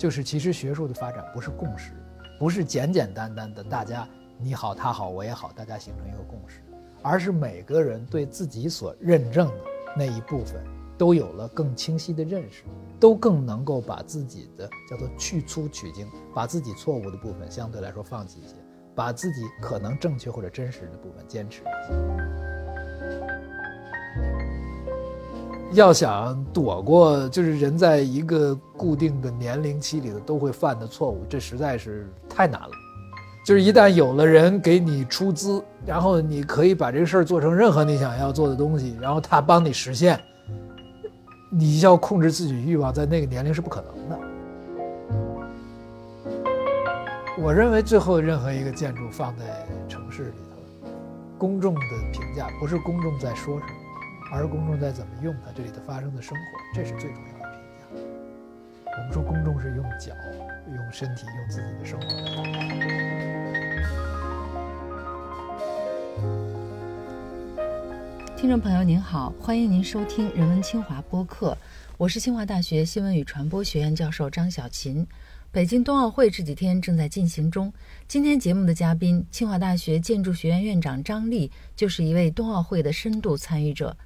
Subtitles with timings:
[0.00, 1.92] 就是其实学术的发展不是共识，
[2.38, 6.62] 不是简简单单的大家你好他好我也好，大家形成一个共识，
[7.02, 9.54] 而是每个人对自己所认证的
[9.94, 10.64] 那一部分
[10.96, 12.62] 都有了更清晰的认识，
[12.98, 18.54] 都更能够把自己的叫做去粗取精，把自己错误的部分相对来说放弃一些，
[18.94, 21.92] 把自己可能正确或者真实的部分坚持一些。
[25.72, 32.70] 要想躲过，就是人在一个固定的年龄期里头都会犯的错误，这实在是太难了。
[33.46, 40.20] 就是一旦有了人给你出资，然后你可以把这个事儿做成任何你想要做的东西，然后他帮你实现，
[41.50, 44.18] 你要控制自己欲望，在那个年龄是不可能的。
[47.38, 49.44] 我认为最后任何一个建筑放在
[49.88, 50.90] 城市里头，
[51.38, 51.80] 公众的
[52.12, 53.79] 评价不是公众在说什么。
[54.32, 56.42] 而公众在怎么用它，这里的发生的生活，
[56.72, 57.86] 这是最重要的评价。
[58.96, 60.14] 我们说公众是用脚、
[60.68, 62.06] 用身体、用自己的生活。
[68.36, 71.58] 听众朋友您好，欢迎您收听人文清华播客，
[71.98, 75.04] 我是清华大学新闻与传播学院教授张小琴。
[75.50, 77.72] 北京冬奥会这几天正在进行中，
[78.06, 83.96] 今天节目的嘉宾，清华大学建筑学院院长张力，就是一位冬奥会的深度参与者。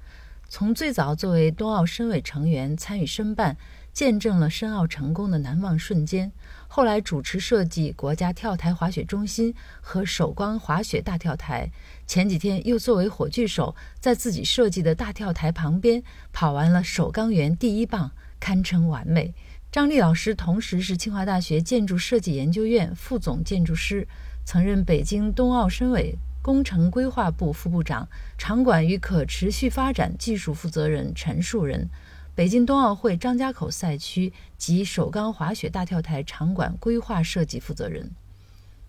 [0.57, 3.57] 从最早作为冬奥申委成员参与申办，
[3.91, 6.31] 见证了申奥成功的难忘瞬间；
[6.69, 11.69] 后来主持设计国家跳台滑雪中心和首钢滑雪大跳台，
[12.07, 19.33] 前几天又作为火炬手，在自己设计的大跳台旁边跑完了首钢园第一棒，堪称完美。
[19.69, 24.07] 张丽老师同时是清华大学建筑设计研究院副总建筑师，
[24.45, 26.17] 曾任北京冬奥申委。
[26.45, 28.07] 工程规划部副部长、
[28.37, 31.89] 场馆与可持续发展技术负责人陈树人，
[32.35, 38.11] 北京冬奥会张家口赛区及首钢滑雪大跳台场馆规划设计负责人。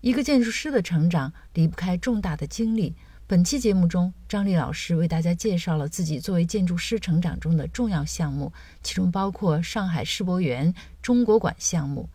[0.01, 2.93] 一个建筑师的成长离不开重大的经历。
[3.25, 8.53] 本期节目中，张力老师为大家介绍了自己作为建筑师成长中的重要项目，
[8.83, 12.07] 其中包括上海世博园、中国馆项目。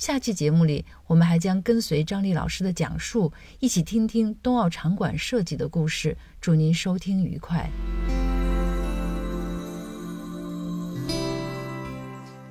[0.00, 6.16] 下期节目里，我们还将跟随张丽老师的讲述，一起听听冬奥场馆设计的故事。
[6.40, 7.68] 祝您收听愉快。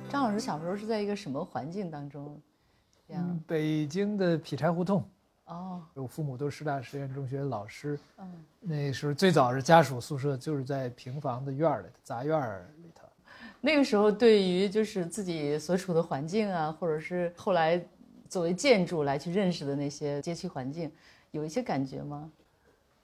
[0.08, 2.40] 张老师小时候是在一个什么环境当中？
[3.08, 5.04] 这样，北京的劈柴胡同。
[5.46, 7.98] 哦，我父母都是师大实验中学老师。
[8.18, 12.40] 嗯，那时候最早是家属宿舍，就是在平房的院儿里杂院
[12.80, 13.09] 里头。
[13.60, 17.82] 那个时候，对于就是自己所处的环境啊，或者是后来
[18.28, 20.90] 作为建筑来去认识的那些街区环境，
[21.30, 22.30] 有一些感觉吗？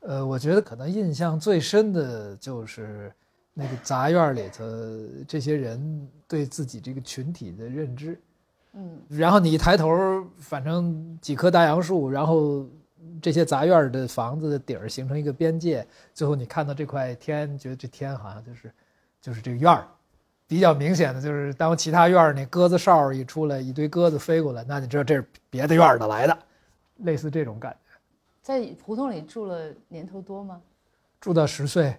[0.00, 3.12] 呃，我觉得可能印象最深的就是
[3.52, 4.64] 那个杂院里头
[5.26, 8.20] 这些人对自己这个群体的认知。
[8.74, 12.66] 嗯，然后你一抬头，反正几棵大杨树，然后
[13.20, 18.72] 这些杂院的房子的顶儿形成一个边界，最后你看到这块天，觉得这天好像就是
[19.20, 19.88] 就是这个院儿。
[20.46, 26.38] 比较明显的就是，当其他院儿那鸽子哨一出来，一堆鸽子飞过来，那你知道这是别的院儿的来的，
[26.98, 27.98] 类似这种感觉。
[28.42, 30.60] 在胡同里住了年头多吗？
[31.20, 31.96] 住到十岁。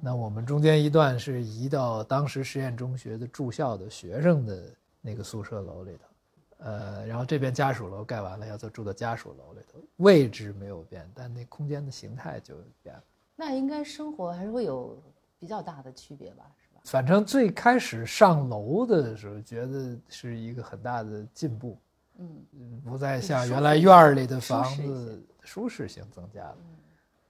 [0.00, 4.62] 那我们中间一段是移到当时实验中学的住校的学生的
[5.02, 13.02] 那个宿舍楼里头，呃，然后这边家属楼盖完了，要再住到家属楼里头，位置没有变，但那空间的形态就变了。
[13.36, 14.96] 那应该生活还是会有
[15.38, 16.44] 比较大的区别吧？
[16.84, 21.78] 反正最开始上楼的时候，觉得是一个很大的进步，
[22.18, 26.04] 嗯，不再像原来院儿里的房子舒适性。
[26.10, 26.56] 增加了，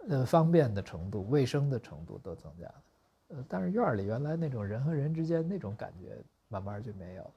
[0.08, 2.74] 呃，方便的程度、卫生的程度都增加了，
[3.28, 6.16] 呃，但是院儿里原来那种人和人之间那种感觉，
[6.48, 7.30] 慢慢就没有了。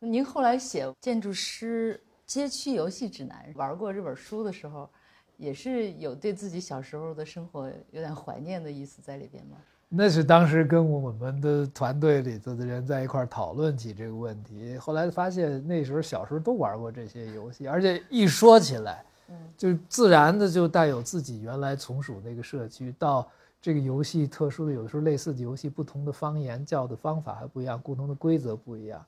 [0.00, 4.90] 您后来写《建筑师街区游戏指南》，玩过这本书的时候，
[5.36, 9.58] 也是有对自己小时候的生活有点怀念的意思在里边吗？
[9.94, 22.94] 那是当时跟我们的团队里头的人在一块讨论起这个问题，后来发现那时候小时候都玩过这些游戏，而且一说起来，嗯，就自然的就带有自己原来从属那个社区。
[22.98, 23.28] 到
[23.60, 29.04] 这个游戏特殊的，有的时候类似的游戏，不同的方言叫的方法还不一样，共同的规则不一样，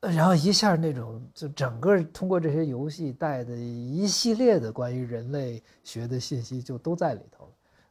[0.00, 7.41] 然后一下那种就整个通过这些游戏带的一系列的关于人类学的信息就都在里头。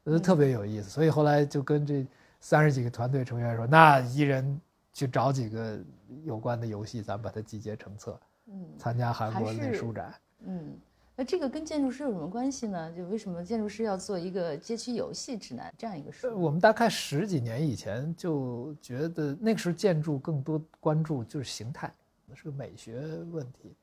[0.06, 2.06] 呃，特别有意思，所以后来就跟这
[2.40, 4.60] 三十几个团队成员说，那一人
[4.94, 5.80] 去找几个
[6.24, 10.14] 有关的游戏，咱们把它集结成册，嗯，参加韩国的那书展。
[10.44, 10.76] 嗯，
[11.16, 12.92] 那这个跟建筑师有什么关系呢？
[12.94, 16.36] 就为什么建筑师要做一个街区游戏指南这样一个书？
[16.36, 21.94] 我们大概十几年以前就觉得，那个时候建筑更多关注就是形态，
[22.28, 23.00] 的，是个美学
[23.32, 23.76] 问题。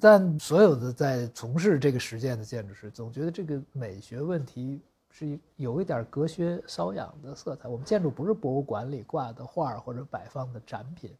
[0.00, 4.80] 但所有的在从事这个实践的建筑师，总觉得这个美学问题
[5.10, 7.68] 是有一点隔靴搔痒的色彩。
[7.68, 11.14] 我们建筑不是博物馆里挂的画或者摆放的展品，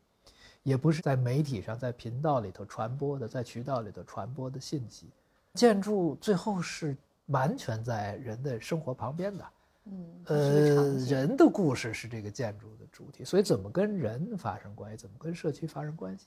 [0.63, 5.09] 也不是在媒体上、在频道里头传播的、在渠道里头传播的信息。
[5.55, 6.97] 建筑最后是
[7.27, 9.45] 完全在人的生活旁边的。
[9.87, 16.27] 嗯，呃，人的故事是这个建筑的主题，所以怎么跟人发生关系，怎么跟社区发生关系，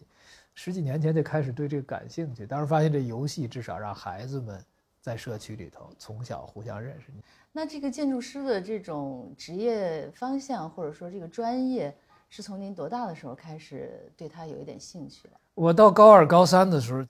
[0.55, 2.47] 十几年前就开始对这个感兴趣。
[2.47, 4.61] 当时发现这游戏至少让孩子们
[5.03, 7.07] 在社区里头从小互相认识。
[7.51, 11.93] 那这个建筑师的这种职业方向或者说这个专业，
[12.29, 15.33] 是从您多大的时候开始对他有一点兴趣了？
[15.55, 17.05] 我到高二、高三的时候，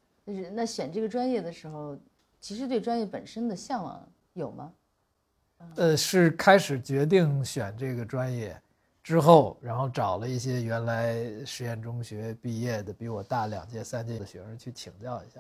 [0.54, 1.96] 那选这个专业的时候，
[2.42, 4.74] 其实对专业本身的向往有吗？
[5.76, 8.60] 呃，是开始决定选这个专业
[9.04, 15.40] 之后，然后找了一些原来实验中学毕业的比我大两届、三届的学生去请教一下。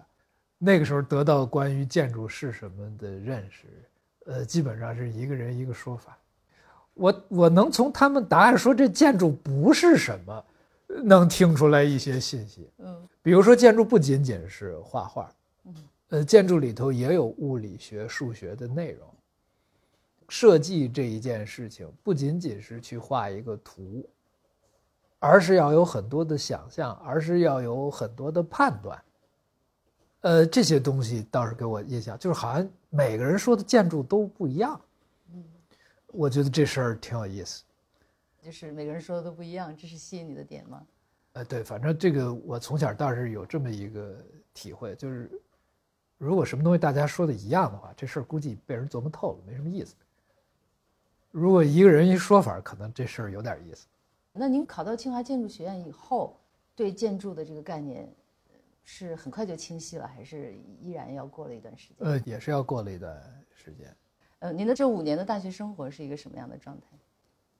[0.66, 3.68] 那个时候得到关于建筑是什么的认识，
[4.28, 6.18] 呃，基本上是一个人一个说法。
[6.94, 10.46] 我我能从他们答案说这建筑不是什么，
[11.04, 12.70] 能听出来一些信息。
[12.78, 15.34] 嗯，比如说建筑不仅仅是画画，
[15.66, 15.76] 嗯，
[16.10, 19.08] 呃，建筑里头也有物理学、数学的内容。
[20.30, 24.08] 设计这一件事情不仅仅是去画一个图，
[25.20, 29.04] 而是要有很多的想象，而是要有很多的判断。
[30.24, 34.80] 呃，这些东西倒是给我印象，就是好像每个人说的建筑都不一样。
[35.34, 35.44] 嗯，
[36.08, 37.64] 我觉得这事儿挺有意思。
[38.42, 40.82] 就是每个人说的都不一样，这是吸引你的点吗？
[41.34, 44.18] 呃，对，反正这个我从小倒是有这么一个
[44.54, 45.30] 体会，就是
[46.18, 49.94] 如果什么东西大家说的一样的话，这事儿估计被人琢磨透了，没什么意思。
[51.32, 53.88] 如果一个人一说法，可能这事儿有点意思。
[54.32, 56.40] 那您考到清华建筑学院以后，
[56.76, 58.08] 对建筑的这个概念
[58.84, 62.08] 是很快就清晰了，还是依然要过了一段时间？
[62.08, 63.16] 呃，也是要过了一段
[63.56, 63.96] 时间。
[64.40, 66.98] 呃，您的这五年的大学生活是一个什么样的状态？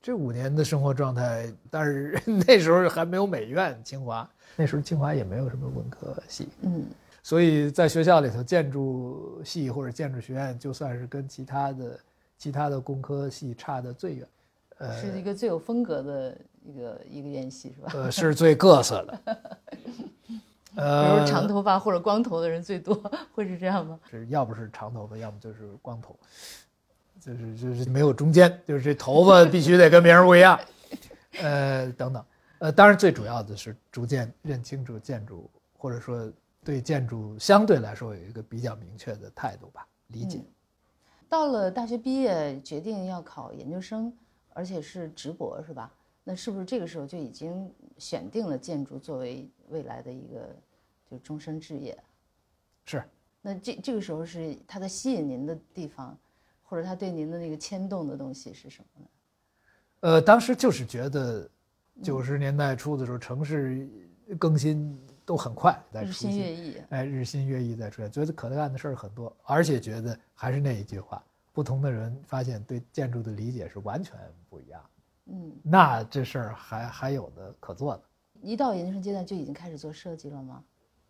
[0.02, 6.86] 这五年的生活状态，但是 那时候还没有美院，清华那时候清华也没有什么文科系，嗯，
[7.22, 12.00] 所以在学校里头，建筑系或者建筑学院，就算是跟其他的。
[12.36, 14.28] 其他的工科系差的最远，
[14.80, 17.92] 呃，是一个最有风格的一个一个院系是吧？
[17.94, 19.38] 呃，是最各色的，
[20.76, 22.94] 呃，比如长头发或者光头的人最多，
[23.34, 24.00] 会是这样吗？
[24.10, 26.18] 是要不是长头发，要么就是光头，
[27.20, 30.60] 就是就是没有中间，就是这头发必须得跟别人不一样，
[31.42, 32.26] 呃，等等，
[32.60, 36.32] 呃，当然最主要的是逐渐认清楚建筑，或者说
[36.64, 40.40] 对建筑相对来说有一个比较明确的态度吧，理解。
[41.30, 44.14] 到了大学毕业，决定要考研究生，
[44.54, 45.92] 而且是直博，是吧？
[46.24, 50.56] 那是不是这个时候就已经选定了建筑作为未来的一个
[51.10, 51.98] 就终身置业？
[52.86, 53.04] 是。
[53.42, 56.18] 那这这个时候是它的吸引您的地方，
[56.64, 59.08] 或者它对您的那个牵动的东西是什么呢？
[60.00, 61.50] 呃，当时就是觉得
[62.02, 63.88] 九十年代初的时候，城市
[64.40, 64.98] 更新。
[65.26, 74.20] 都很快在日新月异，哎，日新月异在出现，觉得可干的事儿很多，而且觉得还是那一句话，不同的人发现对建筑的理解是完全
[74.50, 74.82] 不一样。
[75.26, 78.04] 嗯，那这事儿还还有的可做的。
[78.42, 80.64] 一到研究生阶段就已经开始做设计了吗？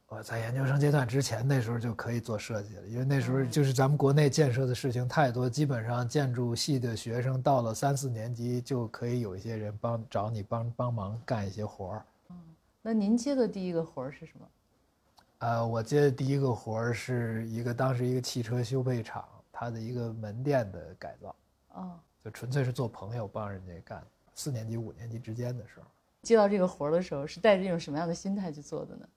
[0.07, 12.05] 我在研究生阶段之前，那时候就可以做设计了，因为那时候就是咱们国内建设的事情太多，基本上建筑系的学生到了三四年级就可以有一些人帮找你帮帮忙干一些活儿。
[12.83, 14.47] 那您接的第一个活儿是什么？
[15.39, 21.35] 呃，我接的第一个活儿是一个当时一个汽车修配厂，它的一个门店的改造。
[21.73, 24.03] 哦，就纯粹是做朋友帮人家干。
[24.35, 25.85] 四年级、五年级之间的时候，
[26.23, 29.07] 接到这个活儿的时候，是带着一种什么样的心态去做的呢？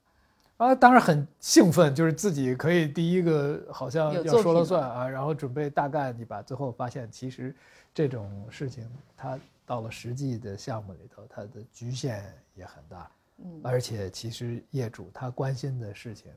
[0.57, 7.55] 啊，当然很兴奋，就是自己可以第一个好像要说了算啊，然后准备大干一把，最后发现其实
[7.93, 12.23] 这种事情它到了实际的项目里头，它的局限
[12.55, 13.11] 也很大。
[13.37, 16.31] 嗯，而且其实业主他关心的事情，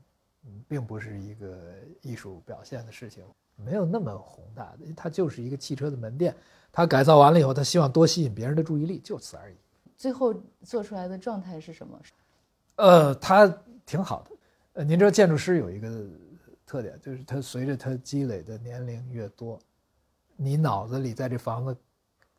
[0.44, 3.24] 嗯，并不是一个艺术表现的事情，
[3.64, 6.34] 没有那么宏大的，它就是一个汽车的门店，
[6.72, 9.56] 它改造完了以后，它希望多吸引别人的注意力，就此而已。
[9.96, 12.00] 最后做出来的状态是什么？
[12.76, 13.46] 呃，它
[13.84, 14.30] 挺好的。
[14.74, 16.06] 呃，您知道建筑师有一个
[16.64, 19.58] 特点，就是他随着他积累的年龄越多，
[20.36, 21.76] 你脑子里在这房子。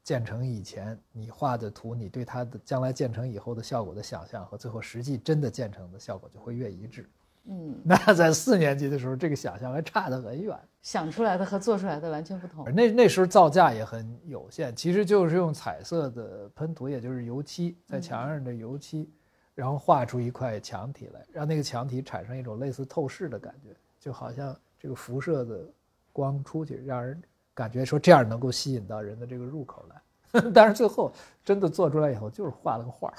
[0.03, 7.07] 建成以前，你画的图，你对它的将来建成以后的效果的想象和最后实际真的建成的效果就会越一致。
[7.45, 12.71] 嗯，那在四年级的时候，这个想象还差得很远，想出来的和做出来的完全不同。
[12.73, 19.11] 那那时候造价也很有限，其实就是用彩色的喷涂，也就是油漆在墙上的油漆，
[19.55, 25.65] 然后画出一块墙体来，让那个墙体产生一种类似透视的感觉，就好像这个辐射的
[26.13, 27.21] 光出去，让人
[27.53, 30.01] 感觉说这样能够吸引到人的这个入口来。
[30.53, 31.11] 但是最后
[31.43, 33.13] 真的做出来以后，就是画了个画，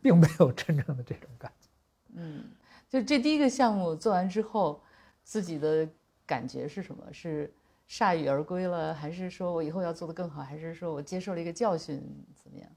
[0.00, 1.68] 并没有真正的这种感觉。
[2.14, 2.44] 嗯，
[2.92, 4.78] 就这第一个项目做完之后，
[5.24, 5.88] 自己的
[6.26, 7.02] 感觉是什么？
[7.10, 7.50] 是
[7.88, 12.02] 铩羽而归了，还是说我以后要做得更好，还是说我接受了一个教训，
[12.36, 12.68] 怎么样？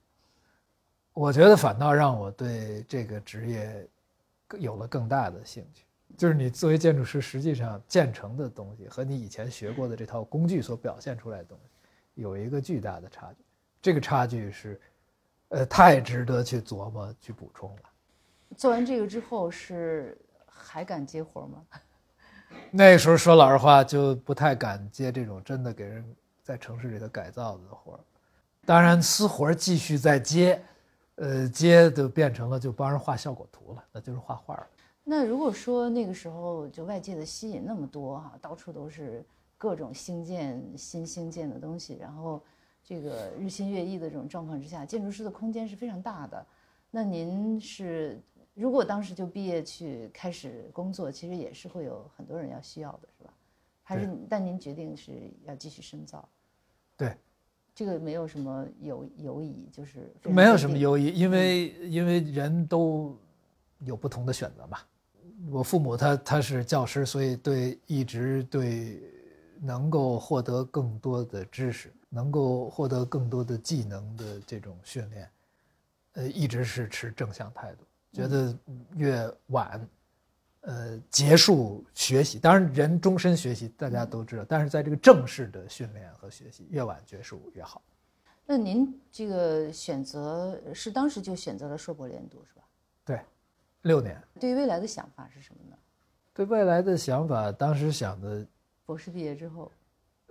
[1.12, 3.86] 我觉得反倒让我对这个职业
[4.58, 5.84] 有了更大的兴趣。
[6.18, 13.44] 就是你作为建筑师，实际上建成的东西和你以前学过的这套工具所表现出来的东西，有一个巨大的差距。
[13.82, 14.80] 这个差距是，
[15.50, 17.82] 呃，太值得去琢磨、去补充了。
[18.56, 21.64] 做完这个之后，是还敢接活吗？
[22.72, 26.06] 那时候说老实话，就不太敢接这种真的给人
[26.42, 28.00] 在城市里头改造的活儿。
[28.66, 30.62] 当然，私活继续在接。
[31.18, 34.68] 呃，接就变成了就帮人画效果图了，那就是画画了。
[35.02, 39.24] 那如果说那个时候就外界的吸引那么多哈，到处都是
[39.58, 42.44] 各种兴建、新兴建的东西，然后
[42.84, 46.46] 这个日新月异的这种状况之下，建筑师的空间是非常大的。
[46.92, 48.22] 那您是
[48.56, 53.32] 如果当时就毕业去开始工作，其实也是会有很多人要需要的，是吧？
[53.84, 55.12] 还是但您决定是
[55.46, 56.28] 要继续深造？
[56.98, 57.16] 对。
[57.78, 63.20] 这个没有什么犹犹疑，就是没有什么犹疑，因为因为人都
[63.80, 64.80] 有不同的选择嘛。
[65.52, 69.02] 我父母他他是教师，所以对一直对
[69.60, 75.30] 能够获得更多的知识，能够获得更多的技能的这种训练，
[76.14, 77.84] 呃，一直是持正向态度，
[78.16, 78.58] 觉得
[78.96, 79.88] 越晚。
[80.68, 84.44] 呃，结束学习，当然人终身学习，大家都知道。
[84.50, 87.84] 但是在这个正式的训练和学习，越晚结束越好。
[88.48, 92.64] 那您这个选择是当时就选择了硕博连读是吧？
[93.06, 93.22] 对，
[93.84, 94.20] 六年。
[94.40, 95.78] 对于未来的想法是什么呢？
[96.34, 98.44] 对未来的想法，当时想的，
[98.88, 99.72] 博士毕业之后，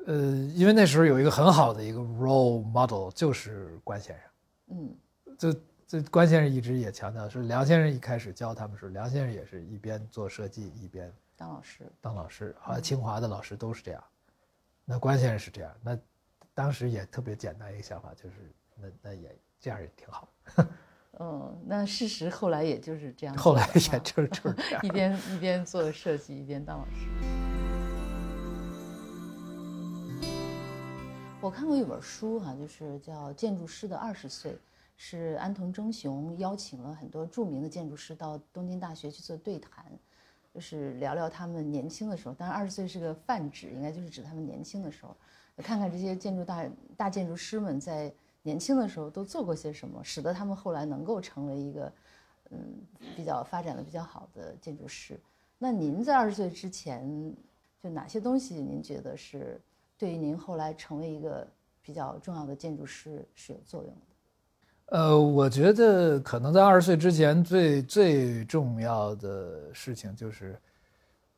[0.04, 0.16] 呃，
[0.56, 4.76] 因为那时候有一个很好的一个 role model，就是关先生。
[4.76, 4.96] 嗯，
[5.38, 5.54] 就。
[5.94, 11.86] 这关先生一直也强调，说梁先生一开始教他们时，梁先生也是一边做设计一边当老师。
[12.00, 14.02] 当老师，好像清华的老师都是这样。
[14.84, 15.96] 那关先生是这样，那
[16.52, 18.34] 当时也特别简单一个想法，就是
[18.74, 20.28] 那那也这样也挺好。
[21.20, 23.36] 嗯，那事实后来也就是这样。
[23.36, 27.06] 后来也就是就是这样， 一边一边做设计，一边当老师。
[31.40, 34.50] 我看过一本书哈，就是叫《建筑师的二十岁》。
[34.96, 39.84] 是安藤忠雄邀请了很多著名的建筑师到东京大学去做对谈，
[40.52, 42.34] 就是聊聊他们年轻的时候。
[42.34, 45.16] 当然，二十岁是个泛指，应该就是指他们年轻的时候。
[45.58, 51.92] 看看这些建筑大大建筑师们在年轻的时候都做过些什么，使得他们后来能够成为一个
[52.50, 52.58] 嗯
[53.16, 55.20] 比较发展的比较好的建筑师。
[55.58, 57.32] 那您在二十岁之前，
[57.80, 59.60] 就哪些东西您觉得是
[59.96, 61.46] 对于您后来成为一个
[61.80, 64.13] 比较重要的建筑师是有作用的？
[64.88, 70.56] 呃，我觉得可能在二十岁之前，最最重要的事情就是，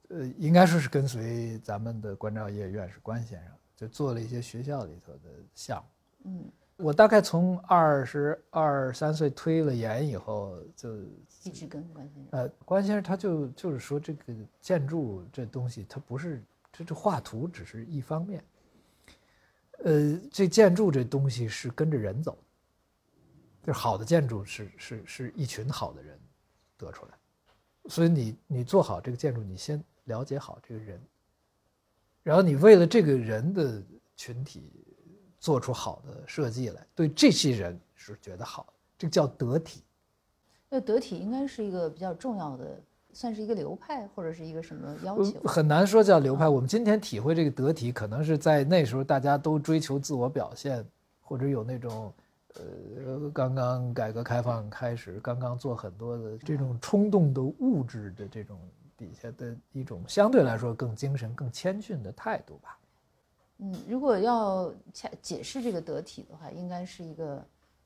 [0.09, 6.31] 呃，应该说是跟随咱们的关照业院士关先生，就做了一些学校里头的项目。
[6.31, 6.45] 嗯，
[6.77, 10.99] 我大概从二十二三岁推了研以后，就
[11.45, 12.27] 一直跟关先生。
[12.33, 18.45] 呃，关先生他就就是说，这个建筑这东西，它不是这这画图只是一方面，
[19.85, 22.37] 呃，这建筑这东西是跟着人走。
[23.67, 26.17] 就是好的建筑是是是一群好的人
[26.77, 27.13] 得出来，
[27.89, 31.01] 所以你你做好这个建筑，你先了解好这个人，
[32.23, 33.83] 然后你为了这个人的
[34.15, 34.71] 群体
[35.41, 39.83] 做出好的设计来，对这些人是觉得好，这个叫得体。
[40.69, 42.81] 那得体应该是一个比较重要的，
[43.13, 45.41] 算是一个流派或者是一个什么要求？
[45.41, 46.49] 很难说叫流派。
[46.49, 50.87] 我们今天体会这个得体，可能是在那时候大家都追求自我表现，
[51.21, 52.15] 或者有那种。
[52.59, 58.59] 呃，刚刚改革开放开始，刚刚做很多的这种冲动的物质的这种
[58.97, 62.79] 底下的一种相对来说更精神、更谦逊的态度吧。
[63.59, 64.73] 嗯，如果要
[65.23, 67.45] 解释这个得体的话，应该是一个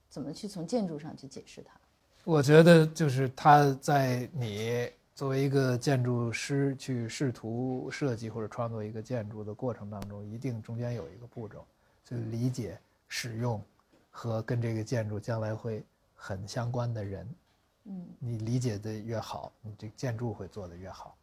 [0.08, 1.72] 怎么去从建筑上去解释它？
[2.24, 11.64] 我觉得就是它在你作为一个建筑师去试图设计或者创作一个建筑的过程当中，一定中间有一个步骤，
[12.04, 13.62] 就理解、使用。
[14.10, 15.82] 和跟这个建筑将来会
[16.14, 17.34] 很相关的人，
[17.84, 21.16] 嗯，你理解的越好，你这建筑会做得越好。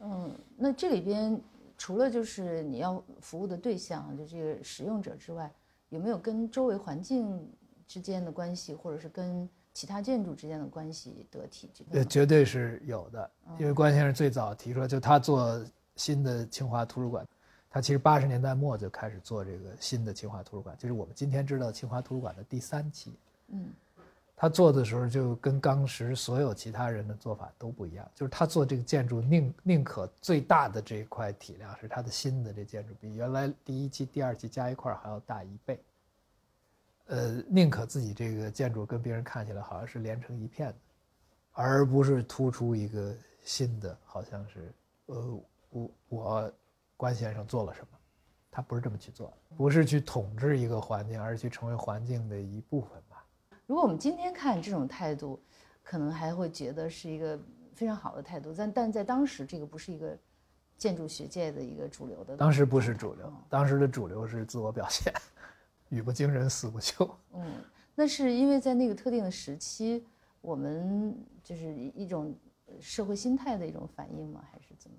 [0.00, 1.40] 嗯，那这里边
[1.78, 5.50] 除了就是你要服务的对象，就这个使用者之外，
[5.88, 7.48] 有没有跟周围环境
[7.86, 11.70] 之间的关系，或者是跟其他建筑之间的关系得体？
[11.92, 15.64] 这绝对是有的，因为关先生最早提出来，就他做
[15.96, 17.26] 新的清华图书馆，
[17.72, 23.14] 他其实八十年代末就开始做这个新的清华图书馆，就是我们今天知道清华图书馆的第三期。
[23.48, 23.70] 嗯
[24.34, 35.80] 他做的时候就跟当时所有其他人的做法都不一样，就是他做这个建筑宁宁可最大的这一块体量是他的新的这建筑比原来第一期、第二期加一块还要大一倍。
[37.06, 40.74] 呃，宁可自己这个建筑跟别人看起来好像是连成一片的，
[41.52, 43.14] 而不是突出一个
[43.44, 44.72] 新的，好像是
[45.06, 46.52] 呃我我
[47.02, 47.98] 关先生做了什么，
[48.48, 53.26] 他不是这么去做的，不是去统治一个环境，而是去成为环境的一部分吧。
[53.66, 55.42] 如果我们今天看这种态度，
[55.82, 57.36] 可能还会觉得是一个
[57.74, 60.16] 非常好的态度，但但在当时，这个不是一个
[60.76, 62.36] 建筑学界的一个主流的。
[62.36, 65.12] 当时不是主流嗯，当时的主流是自我表现，
[65.90, 67.18] 语不惊人死不休。
[67.32, 67.64] 嗯，
[67.96, 70.06] 那是因为在那个特定的时期，
[70.40, 72.32] 我们就是一一种
[72.78, 74.44] 社会心态的一种反应吗？
[74.52, 74.96] 还是怎么？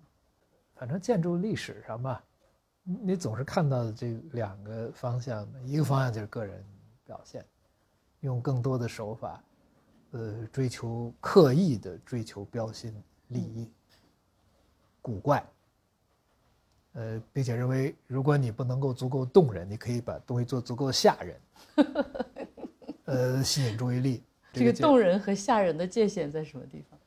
[0.76, 2.24] 反正建筑历史上吧，
[2.84, 6.64] 你你总是看到的这两个方向的，一个方向就是个人
[7.06, 7.46] 表现，
[8.22, 9.44] 用更多的手法，
[10.12, 12.94] 呃，追求刻意的追求标新
[13.30, 13.72] 立异、
[15.02, 15.46] 古怪，
[16.94, 21.42] 呃，并且认为如果你不能够足够动人，你可以把东西做足够吓人，
[23.06, 24.24] 呃，吸引注意力。
[24.52, 27.00] 这个动人和吓人的界限在什么地方？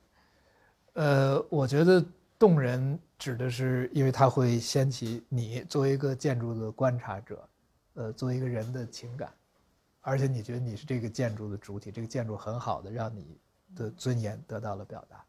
[0.95, 2.05] 呃，我觉得
[2.39, 7.49] 动人指的是，因为它会掀起你作为一个建筑的观察者，
[7.95, 9.33] 呃，作为一个人的情感，
[10.03, 13.39] 而且你觉得你是这个建筑的主体，这个建筑很好的让你
[13.75, 15.25] 的尊严得到了表达。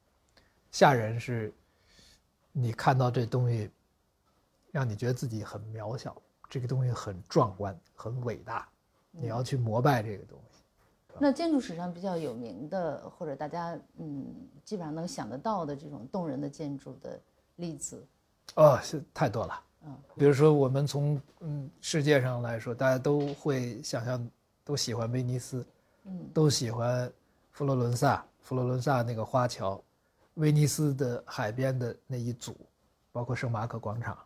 [0.69, 1.53] 吓人是，
[2.51, 3.69] 你看到这东西，
[4.71, 8.67] 让你觉得自己很渺小，这个东西很壮观、很伟大，
[9.11, 10.56] 你要去膜拜这个东西。
[11.19, 14.25] 那建筑史上比较有名的，或者大家嗯
[14.63, 17.19] 基本上能想得到的这种动人的建筑的
[17.55, 18.05] 例子，
[18.55, 19.63] 哦，是太多了。
[19.85, 24.29] 嗯，比如说我们从嗯世界上来说，大家都会想象，
[24.63, 25.65] 都喜欢威尼斯，
[26.05, 27.11] 嗯都喜欢
[27.51, 29.81] 佛罗伦萨，佛罗伦萨那个花桥，
[30.35, 32.55] 威尼斯的海边的那一组，
[33.11, 34.17] 包括圣马可广场，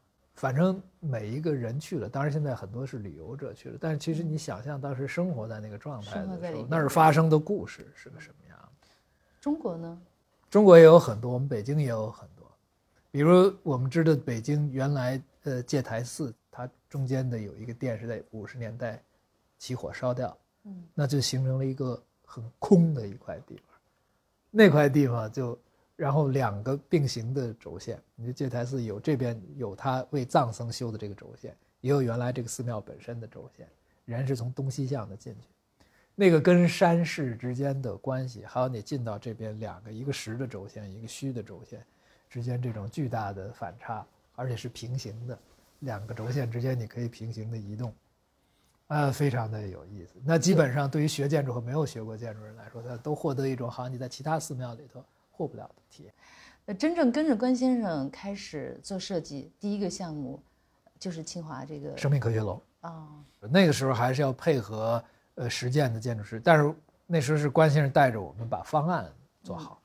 [0.41, 8.87] 反正每一个人去了，当然现在很多是旅游者去了，但是其实你想象当时生活在那个状态的时候那儿发生的故事是个什么样的？
[9.39, 10.01] 中国呢？
[10.49, 12.51] 中国也有很多，我们北京也有很多，
[13.11, 18.99] 比如我们知道北京原来呃戒台寺，它中间的有一个殿是在五十年代
[19.59, 23.79] 起火烧掉，嗯，那就形成了一个很空的一块地方，
[24.49, 25.55] 那块地方就
[26.01, 33.67] 然后两个并行的轴线，你就戒台寺有这边有它为藏僧修的这个轴线，也有原来这个寺庙本身的轴线，
[34.05, 35.47] 人是从东西向的进去。
[36.15, 41.85] 那个跟山势之间的关系，还有你进到这边两个，一个实的轴线，一个虚的轴线
[42.27, 44.03] 之间这种巨大的反差，
[44.35, 45.37] 而且是平行的，
[45.81, 47.93] 两个轴线之间你可以平行的移动，
[48.87, 50.15] 呃，非常的有意思。
[50.25, 55.05] 那基本上对于学建筑和没有学过建筑人来说，他都获得一种好像你在其他寺庙里头
[55.41, 56.13] 获不了的体验。
[56.63, 60.39] 那真正跟着关先生开始做设计，第一个项目
[60.99, 63.07] 就是清华这个生命科学楼啊、
[63.49, 66.73] 那个时候还是要配合呃实践的建筑师，但是
[67.07, 69.81] 那时候是关先生带着我们把方案做好。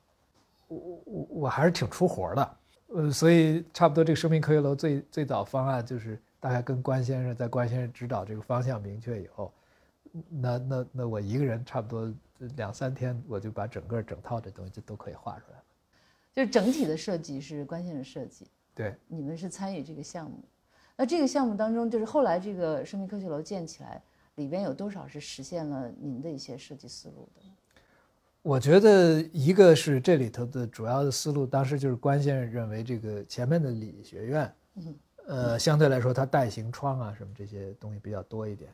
[0.67, 2.57] 我我我我还是挺出活的，
[2.89, 9.51] 呃，所以差不多这个生命科学楼最最早方案就是大概跟关先生在关先生指导这个方向明确以后，
[10.29, 12.13] 那那那我一个人差不多
[12.55, 15.63] 两三天我就把整个整套的东西就都可以画出来了。
[16.33, 20.43] 就是整体的设计是关先生设计，对，你们是参与这个项目。
[20.95, 24.01] 那这个项目当中，就是后来这个生命科学楼建起来，
[24.35, 27.41] 里边有多少是实现了您的一些设计思路的？
[28.43, 34.95] 我觉得一个是这里头的主要的思路，当时就是关先生认为这个前面的理学院，嗯，
[35.25, 38.71] 呃，相对来说它带形窗啊什么这些东西比较多一点，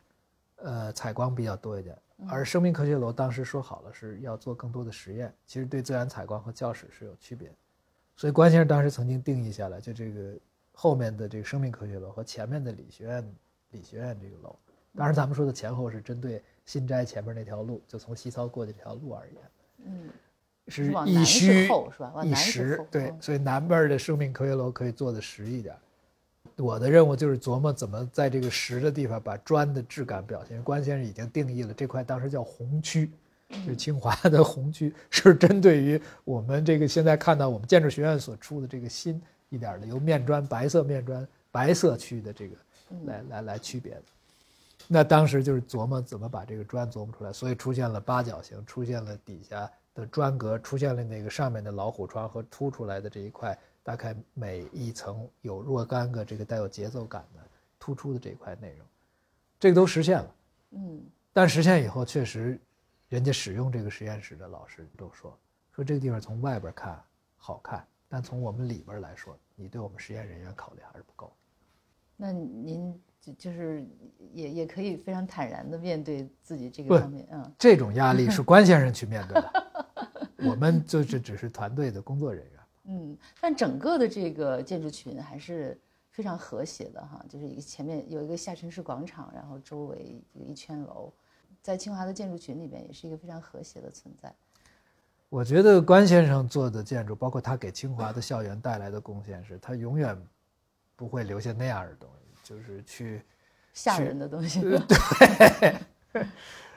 [0.64, 1.96] 呃，采光比较多一点。
[2.28, 7.50] 而生命科学楼当时说好了是要做更多的实验，其实对自然采光和教室是有区别，
[8.16, 10.32] 所以关先生当时曾经定义下来，就这个
[10.72, 13.34] 后面的这个生命科学楼和前面的理学院
[13.72, 14.56] 理学院这个楼，
[14.96, 19.36] 当然咱们说的前后是针对新斋前面那条路，就从西操过去这条路而言。
[19.86, 20.08] 嗯，
[20.68, 25.76] 是一虚一南，实对嗯，所以南边的生命科学楼可以做的实一点。
[26.56, 30.62] 我的任务就是琢磨怎么在这个石的地方把砖的质感表现。
[30.62, 33.10] 关先生已经定义了这块，当时叫红区，
[33.50, 42.56] 就是清华的红区，是针对于我们这个现在看到我们建筑学院所出的这个新一点的由面砖白色面砖白色区的这个
[43.06, 44.02] 来来来区别的。
[44.86, 57.40] 那当时就是琢磨怎么把这个砖琢磨出来，所以出现了八角形，出现了底下的砖格，出现了那个上面的老虎窗和凸出来的这一块，大概每一层有若干个这个带有节奏感的
[57.78, 58.86] 突出的这一块内容，
[59.60, 60.34] 这个都实现了。
[60.70, 62.58] 嗯，但实现以后，确实，
[63.10, 65.38] 人家使用这个实验室的老师都说，
[65.70, 66.98] 说这个地方从外边看
[67.36, 71.30] 好看，但从我们里边来说，你对我们实验人员考虑还是不够。
[72.16, 73.86] 那您就就是
[74.32, 82.53] 也也可以非常坦然的面对自己这个方面，嗯这种压力是关先生去面对的， 我们就是只是团队的工作人员。
[82.84, 85.78] 嗯，但整个的这个建筑群还是
[86.10, 91.12] 非常和谐的哈，就是一个前面有一个下沉式广场，然后周围这个一圈楼，
[91.62, 94.32] 在清华的建筑群里边也是一个非常和谐的存在。
[95.28, 100.16] 我觉得关先生做的建筑，包括他给清华的校园带来的贡献，是他永远
[100.94, 103.22] 不会留下那样的东西，就是去
[103.72, 105.76] 吓人的东西，对。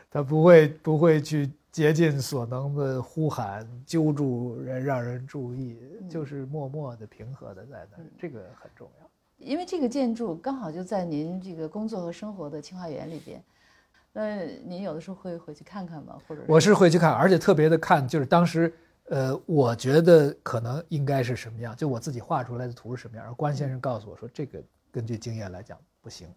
[0.09, 9.07] 他不会不会去竭尽所能的呼喊、揪住人，让人注意，就是默默的、平和的在那儿，这个很重要。
[9.37, 13.43] 因为这个建筑刚好就在您这个工作和生活的清华园里边。
[14.11, 16.19] 那您有的时候会回去看看吗？
[16.27, 18.73] 或者我是会去看，而且特别的看，就是当时，
[19.09, 24.59] 呃，我觉得可能应该是什么样，就我自己画出来的图是什么样，而关先生告诉我说，这个
[24.91, 26.27] 根据经验来讲不行，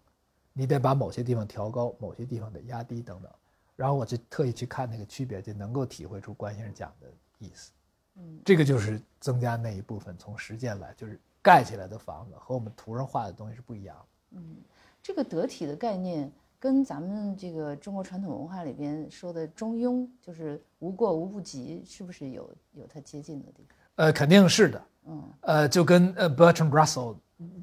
[0.53, 3.31] 你得把某些地方调高，某些地方得压低等等。
[3.75, 7.07] 然后我就特意去看那个区别，就能够体会出关先生讲的
[7.39, 7.71] 意思。
[8.17, 14.37] 嗯这个就是增加那一部分从实践来，就是盖起来的房子和我们图上画的东西是不一样的。
[14.37, 14.57] 嗯，
[15.01, 23.77] 这个得体的概念跟咱们这个中国传统文化里边说的中庸，就是无过无不及，是不是有有它接近的地方？
[23.95, 24.83] 呃，肯定是的。
[25.07, 27.15] 嗯呃，就跟呃 Bertrand Russell，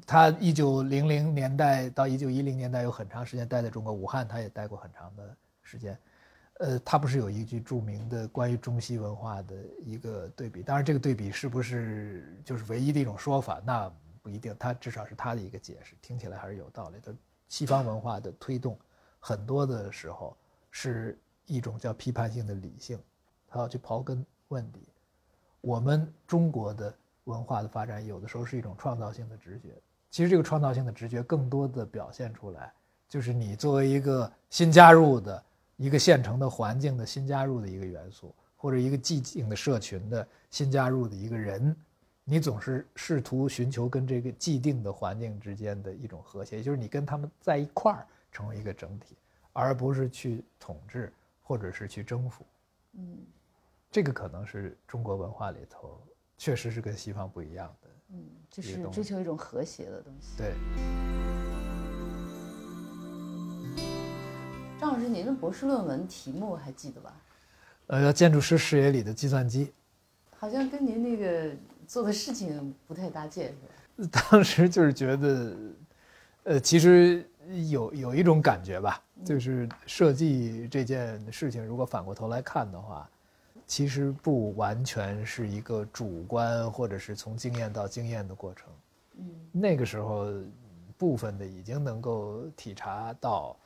[0.05, 5.37] 他一九零零年代到一九一零年代有很长时间待在中国，武汉他也待过很长的
[5.69, 5.97] 时间。
[6.55, 9.55] 呃，他不是有一句著名的关于中西文化的
[9.85, 10.61] 一个对比？
[10.61, 13.61] 当然，这个对比是不是就是唯一的一种说法？
[13.63, 13.89] 那
[14.21, 17.15] 不一定，他至少是他的一个解释，听起来还是有道理的。
[17.47, 18.77] 西方文化的推动，
[19.19, 20.35] 很多的时候
[20.69, 22.99] 是一种叫批判性的理性，
[23.47, 24.81] 他要去刨根问底。
[25.61, 29.69] 我们中国的文化的发展，有的时候是一种创造性的直觉。
[30.11, 32.73] 其实这个创造性的直觉，更多的表现出来，
[33.07, 35.43] 就是你作为一个新加入的
[35.79, 41.73] 一个现成的环境的新加入的一个元素，或者一个寂静的社群的新加入的一个人，
[42.25, 49.15] 你总是试图寻求跟这个既定的环境之间的一种和谐，也就是你跟他们在一块儿成为一个整体，
[49.53, 52.45] 而不是去统治或者是去征服。
[52.95, 53.25] 嗯
[53.89, 55.97] 这个可能是中国文化里头
[56.37, 57.89] 确实是跟西方不一样的。
[58.09, 60.35] 嗯，就是追求一种和谐的东西。
[60.37, 60.53] 对，
[64.79, 67.13] 张老师，您的博士论文题目还记得吧？
[67.87, 69.73] 呃，建筑师视野里的计算机，
[70.37, 71.53] 好像跟您那个
[71.85, 73.53] 做的事情不太搭界，
[73.97, 74.21] 是吧？
[74.31, 75.57] 当时就是觉得，
[76.43, 77.29] 呃，其实
[77.69, 83.09] 有有一种感觉吧，就是设计这件事情，如果反过头来看的话，
[83.67, 88.69] 其实不完全是一个主观或者是从经验到经验的过程。
[89.17, 90.31] 嗯那个时候，
[90.97, 93.57] 部分的已经能够体察到，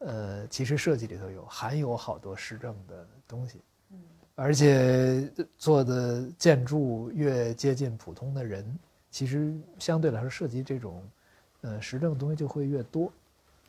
[0.00, 3.60] 呃，其实设计里头有含有好多实证的东西。
[3.92, 3.98] 嗯
[4.36, 8.64] 而且做的建筑越接近普通的人，
[9.10, 11.02] 其实相对来说涉及这种，
[11.60, 13.12] 呃，实证的东西就会越多。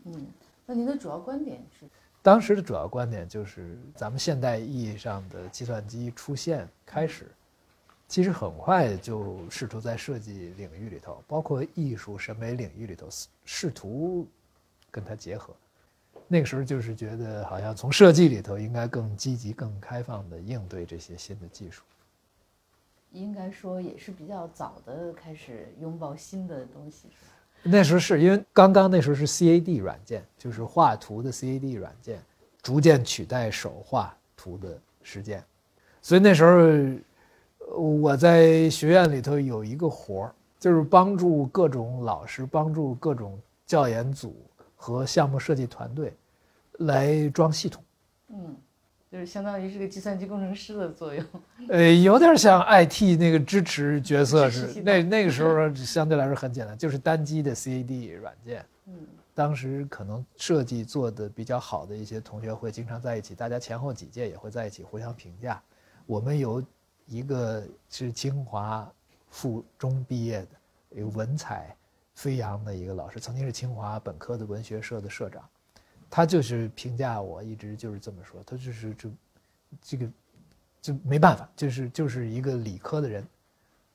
[0.05, 0.25] 嗯，
[0.65, 1.85] 那您的主要观点是？
[2.21, 7.29] 当时的主要观点就是，咱们现代意义上的计算机出现开始，
[8.07, 13.09] 其实很快就试图在设计领域里头，包括艺术审美领域里头，
[13.43, 14.25] 试图
[14.89, 15.53] 跟它结合。
[16.31, 21.83] 那个时候就是觉得，好像从设计里头应该更积极、更开放的应对这些新的技术。
[23.11, 27.09] 应该说也是比较早的开始拥抱新的东西？
[27.63, 32.21] 那时候是因为刚刚那时候是 CAD 软件，就是画图的 CAD 软件，
[32.61, 35.43] 逐渐取代手画图的实践，
[36.01, 36.51] 所以那时候
[37.73, 44.33] 呃我在学院里头有一个活儿，就是帮助各种老师、帮助各种教研组
[44.77, 46.13] 和项目设计团队
[46.79, 47.83] 来装系统。
[48.29, 48.55] 嗯，
[49.11, 51.25] 就是相当于是个计算机工程师的作用。
[51.69, 58.65] 呃，有点像 IT 那个支持角色是，那那个时候 相对来说很简单，就是单机的 CAD 软件。
[58.87, 58.93] 嗯
[59.33, 65.59] 当时可能设计做的比较好的一些同学会经常在一起，大家前后几届也会在一起互相评价。
[66.05, 66.61] 我们有
[67.07, 68.91] 一个是清华
[69.29, 70.47] 附中毕业的，
[70.89, 71.73] 有文采
[72.13, 75.41] 飞扬的一个老师，曾经是清华本科的文学社的社长。
[76.11, 79.09] 他就是评价我，一直就是这么说，他就是就
[79.81, 80.11] 这个
[80.81, 83.25] 就没办法，就是就是一个理科的人，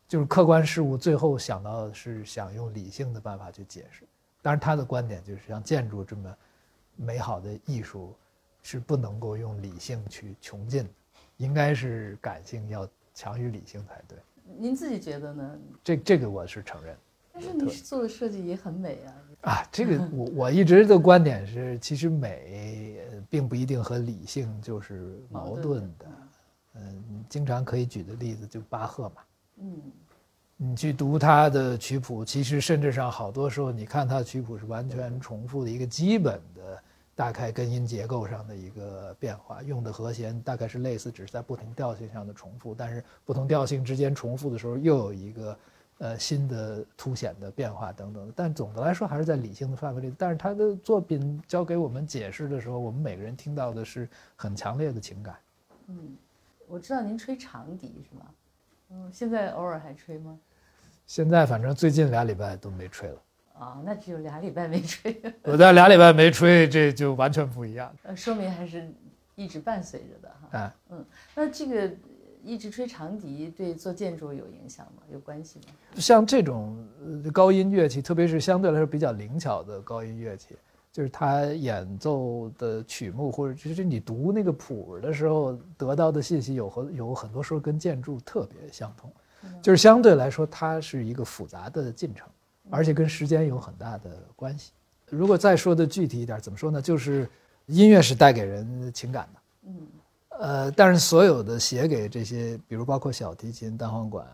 [0.08, 4.02] 就是客观事物最后想到的是想用理性的办法去解释。
[4.40, 6.34] 当然，他的观点就是像建筑这么
[6.96, 8.14] 美好的艺术
[8.62, 10.90] 是不能够用理性去穷尽的，
[11.36, 14.18] 应该是感性要强于理性才对。
[14.56, 15.58] 您自己觉得呢？
[15.84, 16.96] 这这个我是承认。
[17.32, 19.12] 但是你做的设计也很美啊！
[19.46, 22.98] 啊，这个我我一直的观点是，其实美
[23.30, 26.06] 并不一定和理性就是矛盾的。
[26.74, 29.14] 嗯，经常可以举的例子就巴赫嘛。
[29.58, 29.80] 嗯，
[30.56, 36.82] 你去读他的曲谱，其实甚至上好多时候，你看他的曲谱是完全重复的一个基本的
[37.14, 45.56] 大概根音结构上的一个变化，用的和弦大概是类似，只是在不同调性上的重复，但是不同调性之间重复的时候又有一个。
[45.98, 50.12] 呃，新的凸显的变化等等，但总的来说还是在理性的范围里。
[50.18, 54.06] 但是他的作品交给我们解释的时候，我们每个人听到的是
[54.36, 55.36] 很强烈的情感。
[55.86, 56.14] 嗯，
[56.68, 58.26] 我知道您吹长笛是吗？
[58.90, 60.38] 嗯，现在偶尔还吹吗？
[61.06, 63.22] 现在反正最近俩礼拜都没吹了。
[63.58, 65.18] 啊，那只有俩礼拜没吹。
[65.44, 67.90] 我在俩礼拜没吹，这就完全不一样。
[68.02, 68.86] 呃，说明还是
[69.34, 70.48] 一直伴随着的哈。
[70.50, 71.02] 哎，嗯，
[71.34, 71.96] 那这个。
[72.46, 75.02] 一直吹长笛对做建筑有影响吗？
[75.12, 75.64] 有关系吗？
[75.96, 76.78] 像这种
[77.32, 80.56] 高音乐器，特别是相对来说比较灵巧的高音乐器，
[80.92, 89.12] 就是它演奏的曲目，或者就是你读那个谱的时候得到的信息，有和有很多时候跟建筑特别相同，
[89.60, 92.28] 就是相对来说它是一个复杂的进程，
[92.70, 94.70] 而且跟时间有很大的关系。
[95.10, 96.80] 如果再说的具体一点，怎么说呢？
[96.80, 97.28] 就是
[97.66, 99.40] 音乐是带给人情感的。
[99.66, 99.86] 嗯。
[100.38, 104.26] 呃，但是所有的写给这些，比如包括小提琴、单簧管、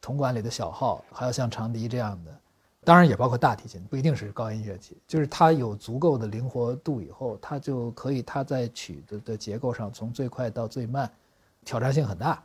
[0.00, 2.30] 铜管里的小号，还有像长笛这样的，
[2.84, 11.10] 当然也包括大提琴，不一定是高音乐器，就是它有足够的灵活度以后，它就可以它在曲子的结构上从最快到最慢，
[11.64, 12.42] 挑战性很大。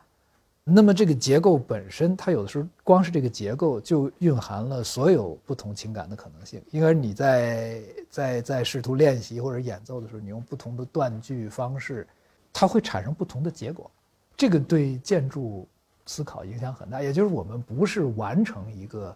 [0.64, 12.08] 那么这个结构本身，它有的时候光是这个结构就蕴含了所有不同情感的可能性，因为你在在在试图练习或者演奏的时候，你用不同的断句方式。
[12.54, 13.90] 它会产生不同的结果，
[14.38, 15.68] 这个对建筑
[16.06, 17.02] 思考影响很大。
[17.02, 19.14] 也就是我们不是完成一个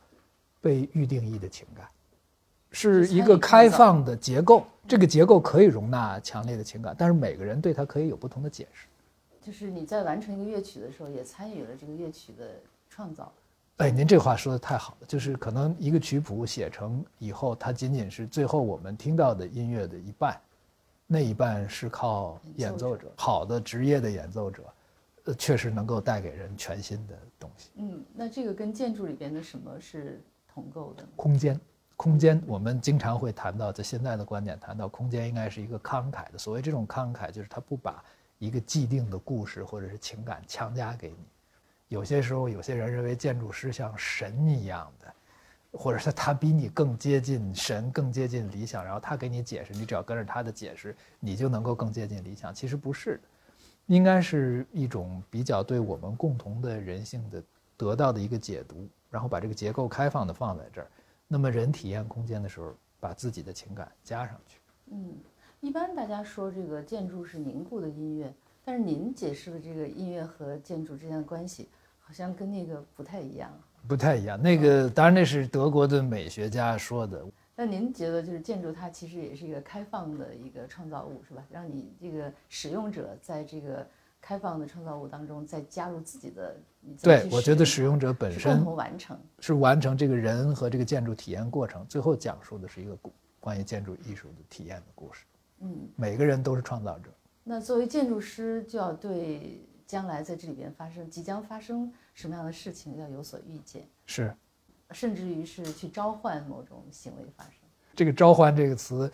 [0.60, 1.88] 被预定义的情感，
[2.72, 4.66] 是一个开放的结构。
[4.88, 8.88] 这个结构可以容纳强烈的情感，但是每个人对它可以有不同的解释。
[9.42, 12.56] 就是你在完成一个乐曲的时候，也参与了这个乐曲的
[12.90, 13.32] 创造。
[13.78, 15.08] 哎，您这话说的太好了。
[15.08, 20.40] 就是可能一个曲谱写成以后，它仅仅是最后我们听到的音乐的一半。
[21.08, 24.62] 那一半是靠演奏者，好的职业的演奏者，
[25.24, 27.70] 呃，确实能够带给人全新的东西。
[27.76, 30.22] 嗯，那这个跟建筑里边的什么是
[30.54, 31.08] 同构的？
[31.16, 31.58] 空间，
[31.96, 36.38] 空间，我们经常会谈到，在现在的观点谈到，空间应该是一个慷慨的。
[36.38, 38.04] 所谓这种慷慨，就是他不把
[38.38, 41.26] 一个既定的故事或者是情感强加给你。
[41.88, 45.14] 有些时候，有些人认为建筑师像神一样的。
[45.72, 52.54] 或者是他比你更接近神，更接近理想，然后他给你解释，你只要跟着他的解释，你就能够更接近理想。
[52.54, 53.20] 其实不是，
[53.86, 57.44] 应该是一种比较对我们共同的人性的
[57.76, 60.88] 得到的一个解读，然后把这个结构开放的放在这儿。
[61.28, 64.60] 那么人体验空间的时候，把自己的情感加上去。
[64.88, 65.18] 嗯，
[65.60, 73.52] 一般大家说这个建筑是凝固的音乐，但是您解释的这个音乐和建筑之间的关系，好像跟那个不太一样。
[73.88, 77.24] 不太一样，那个当然那是德国的美学家说的。
[77.56, 81.44] 那您觉得，就是建筑它其实也是一个开放的一个创造物，是吧？
[81.50, 83.88] 让你这个使用者在这个
[84.22, 86.56] 开放的创造物当中再加入自己的。
[87.02, 92.96] 对，我觉得使用者本身共同完成是完成这个人和这个建筑体验过程，最后讲述的是一个
[93.40, 95.26] 关于建筑艺术的体验的故事。
[95.62, 97.10] 嗯，每个人都是创造者。
[97.44, 99.64] 那作为建筑师，就要对。
[99.88, 104.36] 将来在这里边发生即将发生什么样的事情要有所预见，是，
[104.90, 107.54] 甚至于是去召唤某种行为发生。
[107.96, 109.12] 这个“召唤”这个词，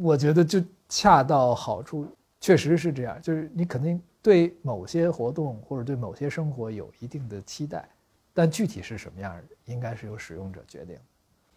[0.00, 2.08] 我觉得就恰到好处，
[2.40, 3.22] 确实是这样。
[3.22, 7.88] 就是你肯定对某些活动或者对某些生活有一定的期待，
[8.32, 10.98] 但具体是什么样，应该是由使用者决定。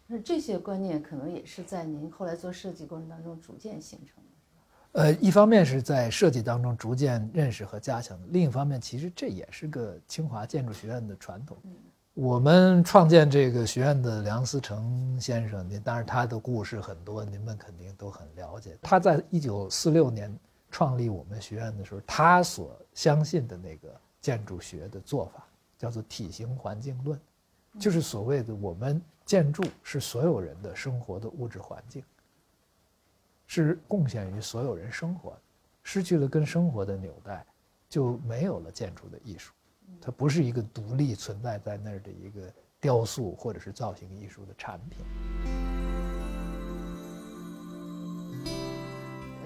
[0.05, 4.26] 那这些观念可能也是在您后来做设计过程当中逐渐形成的。
[4.93, 11.58] 呃，一方面是在设计当中逐渐认识和加强，另一方面其实这也是个清华建筑学院的传统。
[12.15, 18.76] 我们创建这个学院的梁思成先生，您当然他的故事很多，您们肯定都很了解。
[18.82, 20.36] 他在一九四六年
[20.71, 23.88] 创立我们学院的时候，他所相信的那个
[24.19, 25.45] 建筑学的做法
[25.78, 27.19] 叫做体型环境论，
[27.80, 32.04] 就是所谓的我们建筑是所有人的生活的物质环境。
[33.47, 35.41] 是贡献于所有人生活的，
[35.81, 37.45] 失去了跟生活的纽带，
[37.89, 39.53] 就没有了建筑的艺术，
[40.01, 44.99] 它不是一个独立存在在那儿的一个雕塑或者是造型艺术的产品。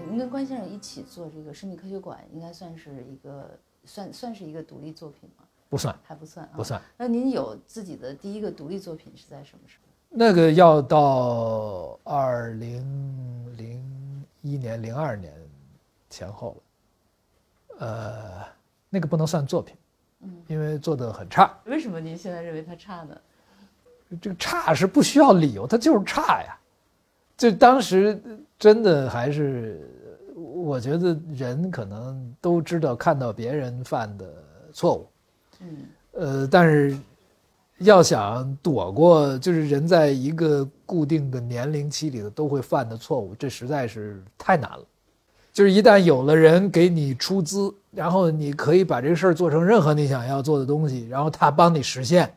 [0.10, 5.46] 您跟关先生一起做这个生命科学馆，应该算是一个算算是一个独立作品吗？
[5.70, 6.82] 不算，还不算啊，不算。
[6.98, 9.91] 那您有自己的第一个独立作品是在什么时候？
[10.14, 12.84] 那个要到二零
[13.58, 13.82] 零
[14.42, 15.34] 一年、零二年
[16.10, 16.58] 前后
[17.80, 18.46] 了，呃，
[18.90, 19.74] 那个不能算作品，
[20.20, 21.58] 嗯，因为做的很差。
[21.64, 23.18] 为什么您现在认为它差呢？
[24.22, 26.60] 这个差是不需要理由，它就是差呀。
[27.38, 28.22] 就当时
[28.60, 29.90] 真的还是，
[30.36, 34.30] 我觉得人可能都知道看到别人犯的
[34.74, 35.10] 错误，
[35.62, 35.78] 嗯，
[36.12, 36.98] 呃，但是。
[37.82, 44.86] 要想躲过，就是人在一个固定的年龄期里头都会犯的错误，这实在是太难了。
[45.52, 52.34] 就是一旦有了人给你出资，然后你可以把这个事儿做成任何你想要做的东西，然后他帮你实现，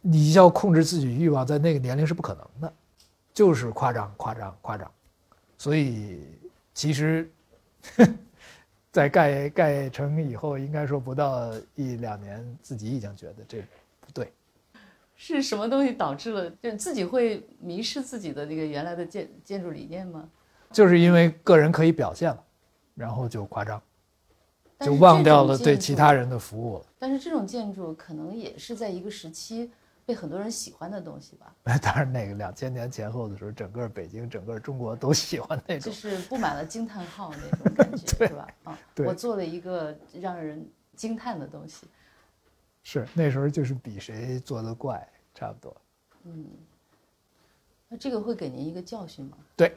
[0.00, 2.72] 你要控制自己欲望，在那个年龄是不可能的，
[3.32, 4.90] 就是夸张、夸张、夸张。
[5.58, 6.18] 所以
[6.72, 7.30] 其实，
[8.90, 13.62] 在盖盖成以后，应该说不到一两年，自己已经觉得这。
[15.16, 20.28] 对，是什么东西导致了就自己会迷失自己的那个原来的建建筑理念吗？
[20.70, 22.44] 就是因为个人可以表现了，
[22.94, 23.80] 然后就夸张，
[24.80, 26.84] 就忘掉了对其他人的服务了。
[26.98, 29.70] 但是这种建筑可能也是在一个时期
[30.04, 31.54] 被很多人喜欢的东西吧？
[31.64, 38.48] 哎， 当然，那个两千年前后的时候，整个北京、整个中国都喜欢那种，就是布满了惊叹号那种感觉， 是吧？
[38.64, 41.86] 啊，我做了一个让人惊叹的东西。
[42.84, 45.76] 是那时候就是比谁做的怪，差不多。
[46.24, 46.46] 嗯，
[47.88, 49.36] 那这个会给您一个教训吗？
[49.56, 49.74] 对，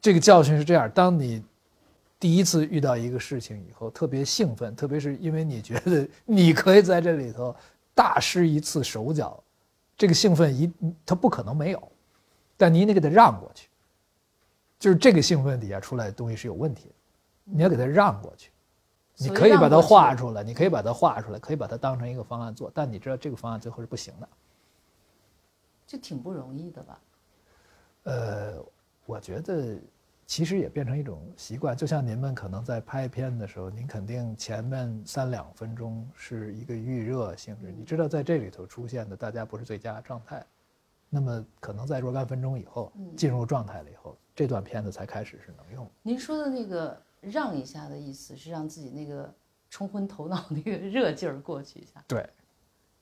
[0.00, 1.42] 这个教训是这样：当你
[2.20, 7.56] 第一次遇到一个事情以后，特别兴奋，特别是因为你觉得 你可以在这里头
[7.94, 9.42] 大施一次手脚，
[9.96, 10.72] 这个兴奋一
[11.06, 11.92] 它不可能没有，
[12.56, 13.68] 但你得给他让过去。
[14.78, 16.94] 就是这个兴奋底下出来的东西是有问题的，
[17.44, 18.50] 你要给他让过去。
[19.20, 24.28] 你可以把它画出来，你可以把它画出来，可以把它当成一个方案做，但你知道这个方案最后是不行的，
[25.88, 27.00] 就挺不容易的吧？
[28.04, 28.64] 呃，
[29.06, 29.76] 我觉得
[30.24, 40.46] 其实也变成一种习惯，就像您们可能在拍片的时候，您肯定前面三两分钟是一个预热性质，你知道在这里头出现的大家不是最佳状态，
[41.10, 45.90] 那么可能在若干分钟以后进入状态了以后，这段片子才开始是能用。
[46.02, 47.02] 您说的那个。
[47.20, 49.32] 让一下的意思是让自己那个
[49.70, 52.02] 冲昏头脑那个热劲儿过去一下。
[52.06, 52.28] 对。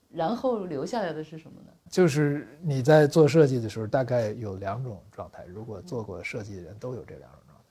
[0.09, 1.71] 然后留下来的是什么呢？
[1.89, 5.43] 就是你在做设计的时候，大概有两种状态。
[5.45, 7.63] 如果做过设计的人都有这两种状态。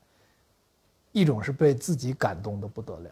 [1.12, 3.10] 一种是被自己感动的不得了，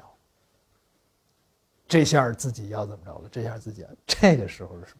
[1.89, 3.29] 这下自己要怎么着了？
[3.33, 4.95] 这下自己这个时候是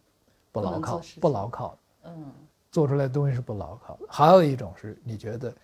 [0.51, 2.09] 不牢靠、不牢靠的。
[2.09, 2.31] 嗯。
[2.71, 4.07] 做出来的东西是不牢靠的。
[4.09, 5.55] 还有一种是你觉得。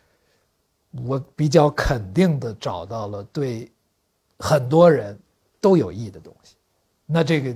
[0.91, 3.71] 我比较肯定的找到了对
[4.38, 5.17] 很多人
[5.60, 6.56] 都有益的东西，
[7.06, 7.56] 那这个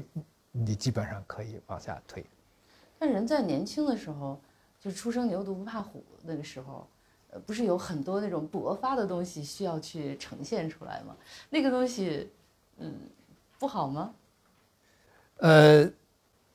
[0.52, 2.26] 你基本上可以往下推。
[2.98, 4.40] 但人在年轻的时候，
[4.80, 6.88] 就初生牛犊不怕虎那个时候，
[7.32, 11.16] 呃，不是有很多那种勃发的东西需要去呈现出来吗？
[11.50, 12.30] 那个东西，
[12.78, 12.94] 嗯，
[13.60, 14.14] 不好吗？
[15.38, 15.92] 呃，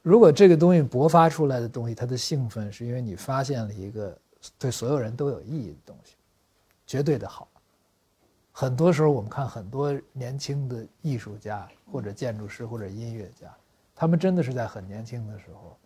[0.01, 4.16] 如果这个东西勃发出来的东西，它的兴奋是因为你发现了一个
[4.59, 6.14] 对所有人都有意义的东西。
[6.90, 7.46] 绝对的好。
[8.50, 13.46] 很多时候，我们看很多年轻的艺术家，或者建筑师，或者音乐家，
[13.94, 15.76] 他们真的是在很年轻的时候，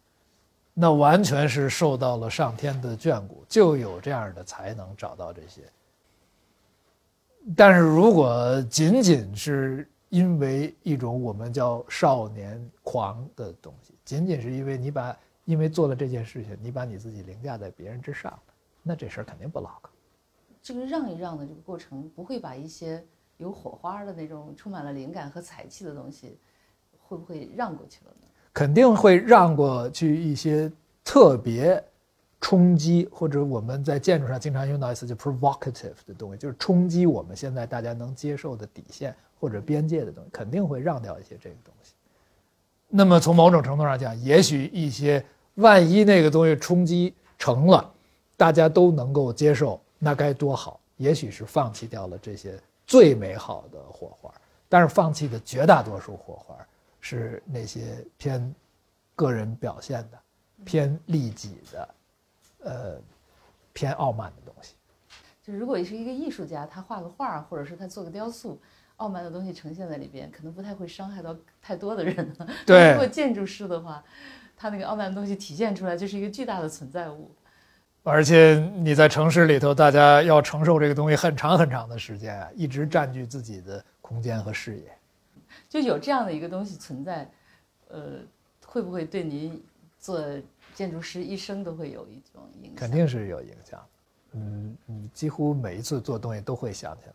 [0.73, 5.61] 那完全是受到了上天的眷顾，就有这样的才能找到这些。
[7.55, 15.15] 但是如果仅仅是因为一种我们叫少年狂的东西，仅仅是因为你把
[15.45, 18.39] 因为做了这件事情，你把你自己凌驾在别人之上，
[18.83, 19.91] 那这事儿肯定不牢靠。
[20.65, 23.05] 这个让一让的这个过程，不会把一些
[23.37, 26.39] 有火花的那种充满了灵感和才气的东西，
[26.99, 28.27] 会不会让过去了呢？
[28.55, 30.73] 肯定会让过去一些
[31.05, 31.85] 特别
[32.41, 41.93] 冲击，或者我们在建筑上经常用到一次叫 provocative 的东西，就是冲击我们现在大家能接受的底线或者边界的东西，肯定会让掉一些这个东西。
[42.89, 45.23] 那么从某种程度上讲，也许一些
[45.57, 47.93] 万一那个东西冲击成了，
[48.35, 49.79] 大家都能够接受。
[50.05, 50.79] 那该多好！
[50.99, 54.33] 也许是放弃掉了这些最美好的火花，
[54.69, 56.55] 但是放弃的绝大多数火花
[57.01, 58.55] 是那些偏
[59.17, 60.19] 个人表现的、
[60.65, 61.95] 偏利己的、
[62.61, 63.01] 呃
[63.73, 64.75] 偏傲慢的东西。
[65.43, 68.57] 就是如果是一个艺术家，他画个画，或者是他做个雕塑，
[68.97, 72.37] 傲慢的东西呈现在里边，可能不太会伤害到太多的人。
[72.65, 74.05] 对，如果建筑师的话，
[74.57, 77.35] 他那个傲慢的东西体现出来，就是一个巨大的存在物。
[78.05, 84.99] 而且你在城市里头，大家要承受这个东西很长很长的时间啊，一直占据自己的空间和视野，
[85.71, 87.27] 就有这样的一个东西存在，
[87.89, 88.19] 呃，
[88.67, 89.61] 会不会对您
[89.99, 90.23] 做
[90.75, 92.77] 建筑师一生都会有一种影响？
[92.77, 93.83] 肯定是有影响。
[94.33, 97.15] 嗯你，几乎每一次做东西都会想起来。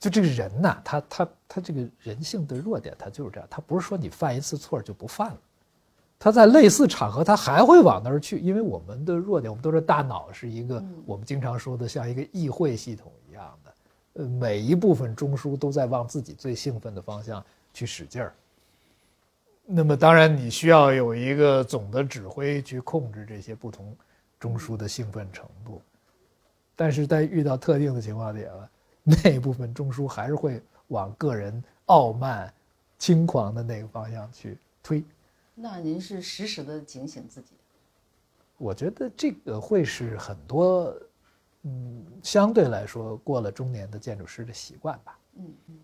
[0.00, 5.38] 就这个人呐，他他他这个人性的弱点，他就是这样，他不是说你犯一次错就不犯了。
[6.18, 13.74] 他在类似场合，他还会往那儿去，因为我们的弱点，我们都是大脑是一个我们经常说的像一个议会系统一样的，
[14.14, 18.32] 呃，每一部分中枢都在往自己最兴奋的方向去使劲儿。
[19.64, 23.94] 那么当然你需要有一个总的指挥去控制这些不同
[24.40, 25.80] 中枢的兴奋程度，
[26.74, 28.50] 但是在遇到特定的情况底下，
[29.04, 32.52] 那一部分中枢还是会往个人傲慢、
[32.98, 35.04] 轻狂的那个方向去推。
[35.60, 37.54] 那您是时时的警醒自己？
[38.56, 40.94] 我觉得这个会是很多，
[41.62, 45.18] 嗯，相对来说过了中年的建筑师的习惯吧。
[45.34, 45.78] 嗯嗯，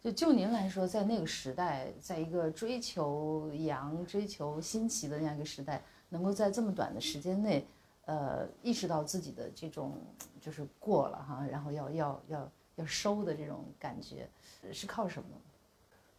[0.00, 7.64] 就就您来说，在那个时代，在一个追求洋、追求新奇的那样一个时代，能够在这么短的时间内，
[8.06, 9.96] 呃，意识到自己的这种
[10.40, 14.28] 就是过了哈，然后要要要要收的这种感觉，
[14.72, 15.28] 是靠什么？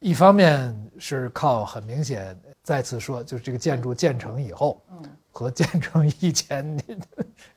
[0.03, 5.01] 一方面是靠很明显，再次说，就是这个建筑建成以后，嗯，
[5.31, 6.77] 和建成以前，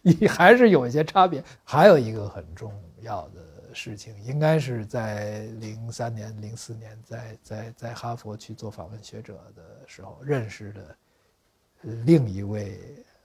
[0.00, 1.42] 你还是有一些差别。
[1.64, 10.96] 还有一个很重要的事情，应该是在零三年、零四年，在在在哈佛去做访问学者的时候认识的
[11.82, 12.78] 另一位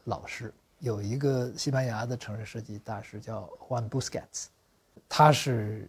[0.05, 4.47] 老师，有一个西班牙的城市设计大师叫 Juan Busquets，
[5.07, 5.87] 他是。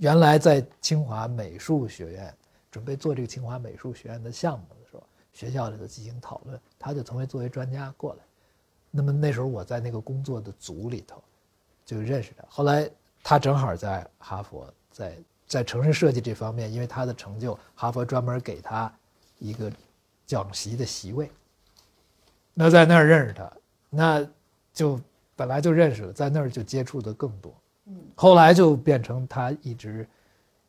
[0.00, 2.34] 原来在清华美术学院
[2.70, 8.20] 准备做这个清华美术学院的项目的时候，学校里头进行讨论，他就成为作为专家过来。
[8.90, 11.22] 那么那时候我在那个工作的组里头
[11.84, 12.44] 就认识他。
[12.48, 12.88] 后来
[13.22, 18.92] 他正好在哈佛，在在城市设计这方面，因为他的成就，哈佛专门给他
[19.38, 19.70] 一个
[20.26, 21.30] 讲席的席位。
[22.54, 23.52] 那在那儿认识他，
[23.90, 24.28] 那
[24.72, 25.00] 就
[25.34, 27.54] 本来就认识了，在那儿就接触的更多。
[28.14, 30.06] 后来就变成他一直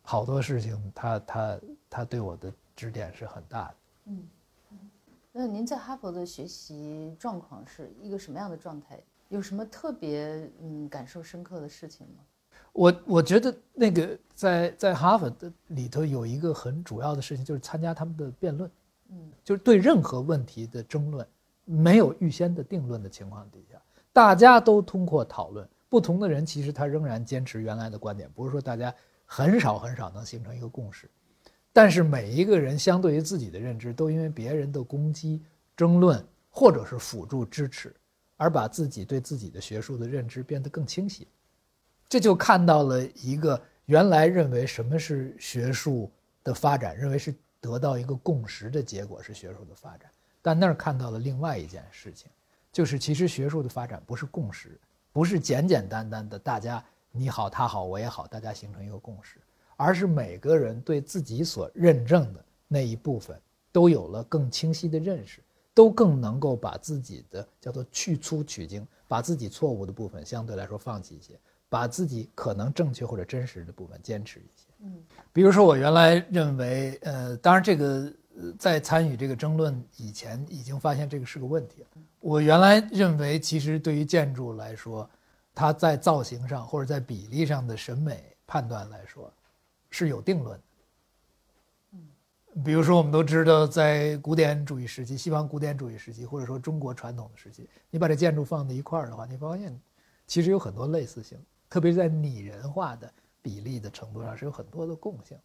[0.02, 1.60] 好多事情，他他
[1.90, 3.76] 他对我的指点是很大的。
[4.06, 4.28] 嗯，
[5.32, 9.00] 那您在哈佛的学习状况是一个什么样的状态？
[9.28, 12.24] 有什么特别嗯感受深刻的事情吗？
[12.74, 18.70] 我我觉得那个在在哈佛的里头有一个很主要的事情，就是参加他们的辩论。
[19.10, 21.28] 嗯，就是对任何问题的争论，
[21.66, 23.82] 没有预先的定论的情况底下，
[24.14, 25.68] 大家都通过讨论。
[25.90, 28.94] 不同的人其实他仍然坚持原来的观点，不是说大家
[29.26, 31.10] 很少很少能形成一个共识，
[31.74, 35.44] 但是每一个人相对于自己的认知，都因为别人的攻击、
[35.76, 37.94] 争论或者是辅助支持，
[38.38, 41.28] 而把自己对自己的学术的认知变得更清晰。
[42.08, 46.12] 这就看到了一个原来认为什么是学术
[46.44, 50.10] 的发展，认为是得到一个共识的结果是学术的发展，
[50.42, 52.30] 但那儿看到了另外一件事情，
[52.72, 54.80] 就是其实学术的发展不是共识。
[55.20, 59.38] 不是简简单单的大家你好他好我也好，大家形成一个共识，
[59.76, 63.38] 而是每个人对自己所认证的那一部分
[63.70, 65.42] 都有了更清晰的认识，
[65.74, 74.68] 都更能够把自己的叫做去粗取精，把自己错误的部分相对来说放弃一些，把自己可能正确或者真实的部分坚持一些。
[74.84, 75.04] 嗯，
[75.34, 78.10] 比如说我原来认为，呃，当然这个
[78.58, 81.88] 在参与这个争论以前已经发现这个是个问题了。
[82.20, 85.10] 我原来认为，其实对于建筑来说，
[85.56, 89.32] 它在造型上或者在比例上的审美判断来说，
[89.90, 90.64] 是有定论的。
[91.94, 99.80] 嗯，比如说我们都知道，在古典主义时期、西方古典主义时期，或者说中国传统的时期，你把这建筑放在一块儿的话，你发现
[100.28, 101.38] 其实有很多类似性，
[101.70, 103.12] 特别是在拟人化的
[103.42, 105.38] 比例的程度上是有很多的共性。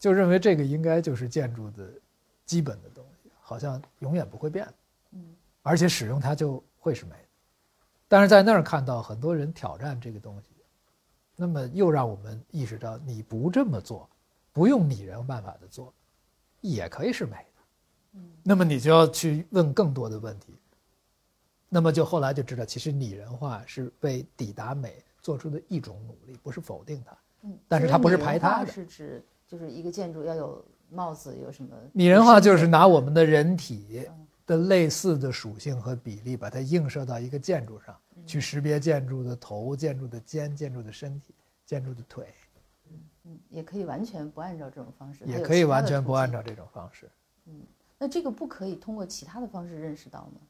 [0.00, 1.90] 就认为这个应该就是建筑的
[2.44, 4.66] 基本的东西，好像永远不会变。
[5.68, 7.28] 而且使用它就会是美的，
[8.08, 10.48] 但是在那儿看到很多人挑战这个东西，
[11.36, 14.08] 那么又让我们意识到，你不这么做，
[14.50, 15.92] 不用拟人办法的做，
[16.62, 18.20] 也可以是美的。
[18.42, 20.56] 那么你就要去问更多的问题。
[21.68, 27.14] 那么就后来就知道，其实拟人化是为抵达美做出的一种努力，不是否定它。
[27.42, 28.72] 嗯，但是它不是排他的。
[28.72, 31.76] 是指就是一个建筑要有帽子，有什么？
[31.92, 34.08] 拟人化就是拿我们的人体。
[34.48, 37.94] 的类似的属性和比例，把它映射到一个建筑上，
[38.26, 41.34] 去识别建筑的头、建筑的肩、建筑的身体、
[41.66, 42.34] 建筑的腿，
[43.24, 46.42] 嗯，也可以完全不按照这种方式，也可以完全不按照。
[46.42, 47.10] 这种方式。
[47.44, 47.60] 嗯，
[47.98, 50.40] 那这个不可以通过其他的方式认识到吗？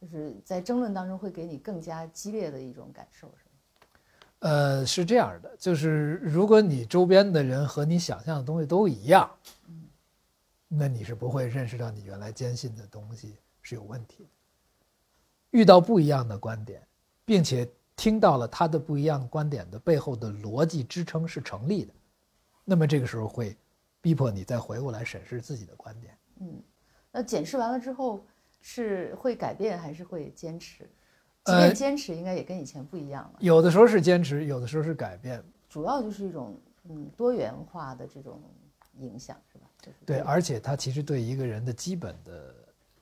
[0.00, 3.50] 就是在争论当中会给你更加激烈的一种感受，是吗？
[4.40, 9.30] 呃，是这样的，就是如果你周边的人和你想象的东西都一样，
[9.61, 9.61] 嗯，
[10.74, 14.30] 那你是不会认识到你原来坚信的东西是有问题的。
[15.50, 16.80] 遇到不一样的观点，
[17.26, 21.92] 并且听到了他的不一样观点的背后的逻辑支撑是成立的，
[22.64, 23.54] 那么这个时候会
[24.00, 26.16] 逼迫你再回过来审视自己的观点。
[26.40, 26.62] 嗯，
[27.10, 28.24] 那检视完了之后
[28.62, 30.84] 是会改变还是会坚持？
[31.44, 33.38] 即呃便坚持，应该也跟以前不一样了。
[33.40, 35.44] 有的时候是坚持，有的时候是改变。
[35.68, 36.58] 主要就是一种
[36.88, 38.40] 嗯多元化的这种
[38.98, 39.66] 影响，是吧？
[39.82, 42.54] 就是对，而且它其实对一个人的基本的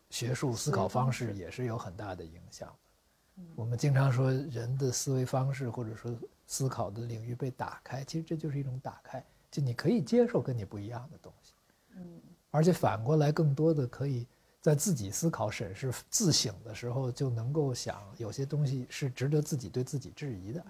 [0.08, 3.44] 学术思考方式也是有很大的影响的。
[3.54, 6.10] 我们经常说人的思维方式或者说
[6.46, 11.52] 思考的领域被打开，其实这就是一种打开，就你可以接受跟你不一样的东西，
[11.96, 12.20] 嗯
[12.50, 14.26] 而且反过来更多的可以
[14.60, 20.64] 在自己思考审视自省的时候，就能够想有些东西是值得自己对自己质疑的。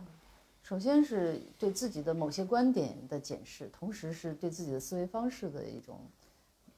[0.70, 5.98] 首先是对自己的某些观点的检视，同时是对自己的思维方式的一种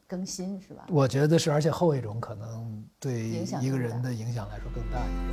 [0.07, 0.87] 更新，是吧？
[0.89, 3.29] 我觉得是，而且后一种可能对
[3.61, 5.27] 一个人的影响来说更大一点。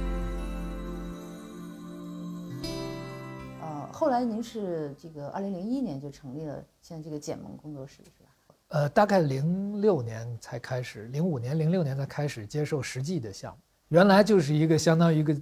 [3.62, 8.30] 呃，后来您是这个二零零一年就成立了现在这个简盟工作室，是吧？
[8.68, 13.60] 呃，大概零六年才开始，零五年、零六年才开始接受实际的项目。
[13.88, 15.34] 原来就是一个相当于一个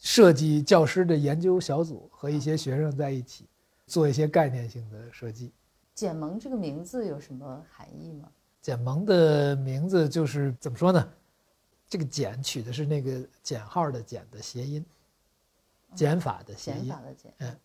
[0.00, 3.46] 设计教师的研究小组，和一些学生在一起
[3.86, 5.52] 做一些概念性的设计。
[5.94, 8.28] 简盟这个名字有什么含义吗？
[8.62, 11.08] 简盟的名字就是怎么说呢？
[11.88, 14.84] 这个“简”取的是那个减号的“减”的谐音，
[15.94, 17.56] 减法的谐音减法，的减，嗯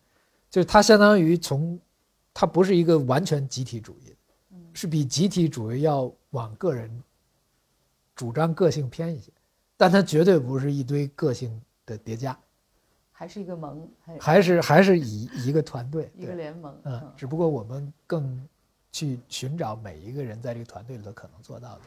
[0.50, 1.78] 就是它相当于从，
[2.34, 4.14] 它不是一个完全集体主义
[4.74, 7.02] 是比集体主义要往个人
[8.14, 9.30] 主张个性偏一些，
[9.76, 12.38] 但它绝对不是一堆个性的叠加，
[13.12, 16.78] 还是一个盟，还还是还是以一个团队， 一个，联盟。
[16.84, 18.46] 嗯，只不过我们更
[18.92, 21.84] 去寻找每一个人在这个团队里头可能做到的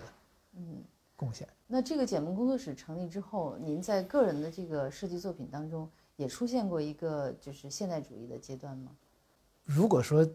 [0.54, 0.84] 嗯。
[1.16, 1.46] 贡献。
[1.68, 8.92] 那这个简盟工作室成立之后，您在个人的这个设计作品当中也出现过一个就是现代主义的阶段吗？
[9.66, 10.26] 如果说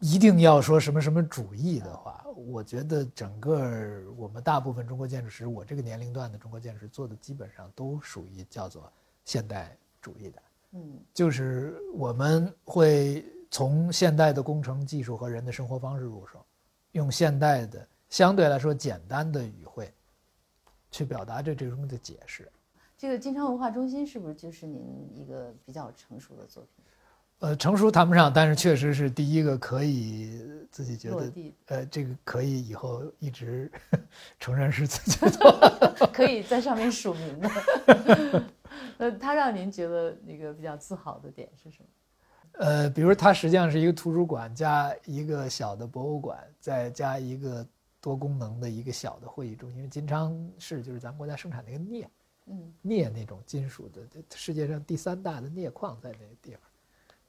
[0.00, 8.92] 一定要说什么什么主义的话，我觉得整个我们大部分中国建筑师，我这个年龄段的中国建筑师做的基本上都属于叫做
[9.24, 10.42] 现代主义的，
[10.72, 11.00] 嗯。
[11.12, 16.44] 就是我们会从现代的工程技术和人的生活方式入手，
[16.92, 19.92] 用现代的相对来说简单的语汇，
[20.92, 22.48] 去表达这这种的解释。
[22.96, 24.80] 这个金昌文化中心是不是就是您
[25.12, 26.84] 一个比较成熟的作品
[27.40, 31.32] 呃，成熟谈不上，但是确实是第一个可以自己觉得，
[31.66, 33.70] 呃，这个可以以后一直
[34.40, 36.08] 承认是自己的。
[36.12, 38.44] 可以在上面署名的。
[38.98, 41.88] 那它让您觉得那个比较自豪的点是什么？
[42.64, 47.64] 呃，比如它实际上是一个图书馆加一个小的博物馆，再加一个
[48.00, 49.78] 多功能的一个小的会议中心。
[49.78, 52.10] 因为金昌市就是咱们国家生产那个镍，
[52.46, 54.00] 嗯镍那种金属的，
[54.34, 56.60] 世界上第三大的镍矿在那个地方。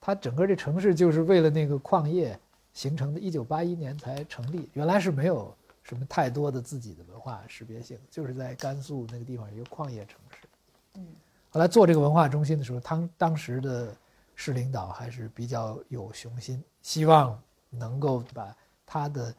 [0.02, 2.39] 它整个这城市就是为了那个矿业
[2.74, 4.70] 形成的，一九八一年才成立。
[4.74, 10.47] 原来是没有什么太多的自己的文化识别性，就是在甘肃那个地方一个矿业城市。
[10.95, 11.06] 嗯
[11.52, 13.91] 后来做这个文化中心的时候，当当时的
[14.36, 17.41] 市领导还是比较有雄心，希望
[17.72, 19.36] 能够把他的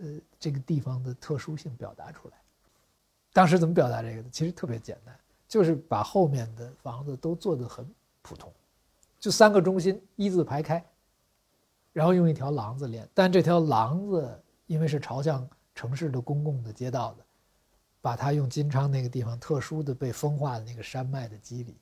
[0.00, 0.08] 呃
[0.38, 2.34] 这个地方的特殊性表达出来。
[3.30, 4.30] 当时怎么表达这个的？
[4.30, 5.14] 其实特别简单，
[5.46, 7.86] 就是把后面的房子都做得很
[8.22, 8.50] 普通，
[9.20, 10.82] 就三个中心一字排开，
[11.92, 17.24] 然后用一条廊子连，但这条廊子因为是朝向城市的公共的街道的，
[18.00, 21.76] 把它用金昌那个地方特殊的被风化的那个山脉的肌理，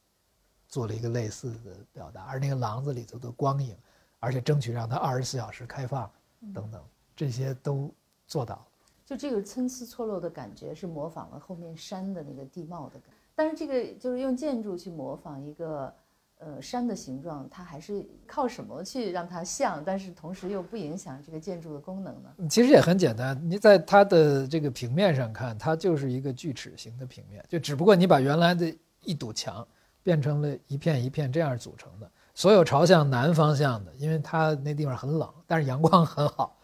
[0.66, 3.76] 做了一个类似的表达，而那个廊子里头的光影，
[4.18, 6.10] 而且争取让它二十四小时开放，
[6.52, 6.82] 等等，
[7.14, 7.94] 这些都
[8.26, 8.66] 做到了。
[9.06, 15.94] 就这个参差错落的感觉是模仿了后面山的那个地貌的感觉，但是这个就是用建筑去模仿一个
[16.38, 22.30] 呃山的形状，它还是靠什么去让它像，但是同时又不影响这个建筑的功能呢？
[22.48, 28.74] 其实也很简单，你在它的这个平面上看，它就是一个锯齿形的平面，就只不过你把原来的
[29.04, 29.66] 一堵墙
[30.02, 32.10] 变成了一片一片这样组成的。
[32.34, 36.56] 所有朝向南方向的，因为它那地方很冷，但是阳光很好，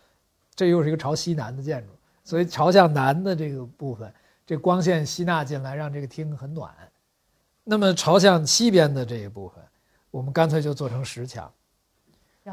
[0.54, 1.90] 这又是一个朝西南的建筑，
[2.22, 4.14] 所以朝向南的这个部分，
[4.46, 6.72] 这光线吸纳进来，让这个厅很暖。
[7.64, 9.63] 那么朝向西边的这一部分，
[10.14, 11.52] 我们干脆就做成石墙。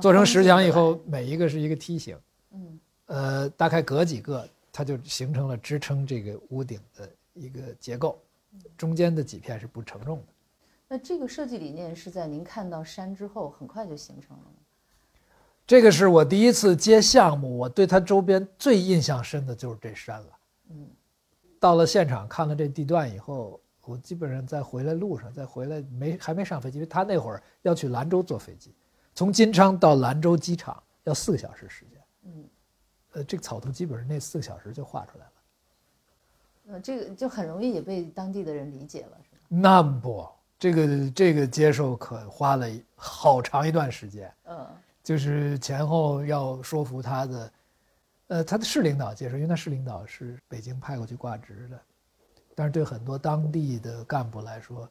[0.01, 2.17] 做成石墙以后，每一个是一个梯形，
[2.53, 8.19] 嗯，呃，大概隔几个，它就形成了支撑这个屋顶的一个结构。
[8.75, 10.33] 中间的几片是不承重的。
[10.87, 14.53] 那这个设计理念是在您看到山之后很快就形成了吗？
[15.67, 20.27] 这个是我第一次接项目，我对它周边最印象深的就是这山了。
[20.71, 20.87] 嗯，
[21.59, 28.73] 到了现场看了这地段以后，我基本上在回来路上，在回来没还没上飞机，因为他那会儿要去兰州坐飞机。
[29.13, 32.43] 从金昌到兰州机场要四个小时时间，嗯，
[33.13, 35.31] 呃，这个草图基本上那四个小时就画出来了，
[36.73, 39.41] 呃，这个就很容易也被当地的人理解了，是吧？
[39.49, 40.25] 那不，
[40.57, 44.65] 这个这个接受可花了好长一段时间，嗯，
[45.03, 47.51] 就是前后要说服他的，
[48.27, 51.81] 呃，他的市领导接受，因为他市领导是北京派过去挂职的，
[52.55, 54.89] 但是对很多当地的干部来说，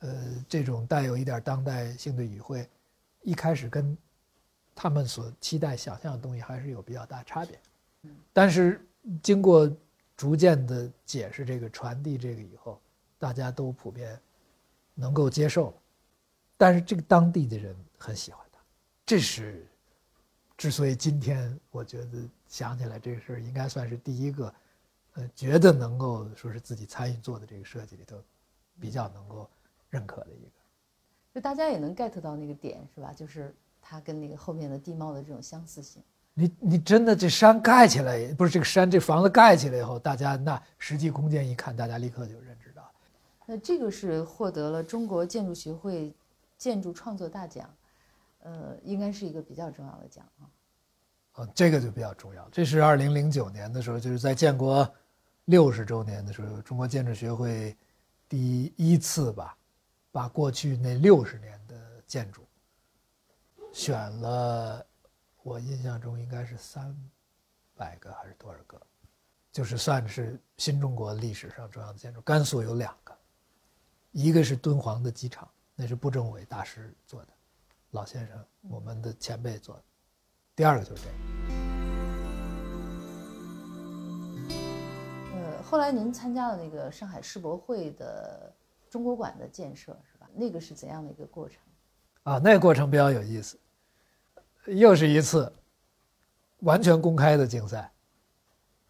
[0.00, 2.68] 呃，这种带有一点当代性的语汇。
[3.22, 3.96] 一开始跟
[4.74, 7.58] 他们所期待、想象的东西还是有比较大差别，
[8.32, 8.84] 但是
[9.22, 9.70] 经过
[10.16, 12.80] 逐渐的解释、这个传递这个以后，
[13.18, 14.18] 大家都普遍
[14.94, 15.74] 能够接受了。
[16.56, 18.58] 但是这个当地的人很喜欢他，
[19.06, 19.64] 这是
[20.56, 24.52] 之所以今天我觉得想起来这个事儿，应该算是第一个，
[25.14, 28.16] 呃，觉得能够说是自己参与做的这个设计里头
[28.80, 29.48] 比较能够
[29.90, 30.50] 认可的一个。
[31.34, 33.12] 就大家也能 get 到那个点是吧？
[33.12, 36.02] 就是它跟那个后面的地貌的这种相似性。
[36.34, 42.90] 你你真的这山盖起来，不是这个山这房子盖起来以后，大家那实际空间一看，大家立刻就认知到。
[43.44, 46.14] 那这个是获得了中国建筑学会
[46.56, 47.68] 建筑创作大奖，
[48.40, 50.48] 呃，应该是一个比较重要的奖啊。
[51.34, 52.48] 哦，这个就比较重要。
[52.50, 54.90] 这是二零零九年的时候，就是在建国
[55.46, 57.76] 六十周年的时候，中国建筑学会
[58.28, 59.56] 第一次吧。
[60.14, 61.74] 把过去那六十年的
[62.06, 62.46] 建筑
[63.72, 64.86] 选了，
[65.42, 66.94] 我印象中应该是三
[67.74, 68.78] 百个还是多少个，
[69.50, 72.20] 就是算是新中国历史上重要的建筑。
[72.20, 73.16] 甘肃有两个，
[74.10, 77.28] 一个是敦煌的机场，那是布政委大师做的，
[77.92, 79.84] 老先生，我们的前辈做的。
[80.54, 81.61] 第二个就是这个。
[85.72, 88.52] 后来您参加了那个上海世博会的。
[88.90, 90.28] 中国馆的建设是吧？
[90.34, 91.56] 那个是怎样的一个过程？
[92.24, 93.58] 啊，那个过程比较有意思，
[94.66, 95.50] 又是一次
[96.58, 97.90] 完全公开的竞赛。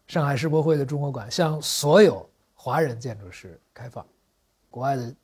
[0.05, 4.05] 上海世博会的中国馆向所有华人建筑师开放，
[4.69, 5.15] 国外的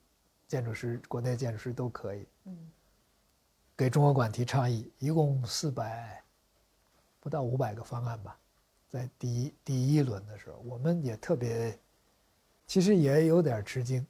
[0.47, 2.26] 建筑师、国内建筑师都可以。
[2.45, 2.57] 嗯，
[3.76, 6.24] 给中国馆提倡议，一共四百
[7.20, 8.39] 不到五百个方案吧，
[8.90, 11.78] 在第一第一轮的时候，我们也特别，
[12.66, 14.06] 其实也有点吃惊。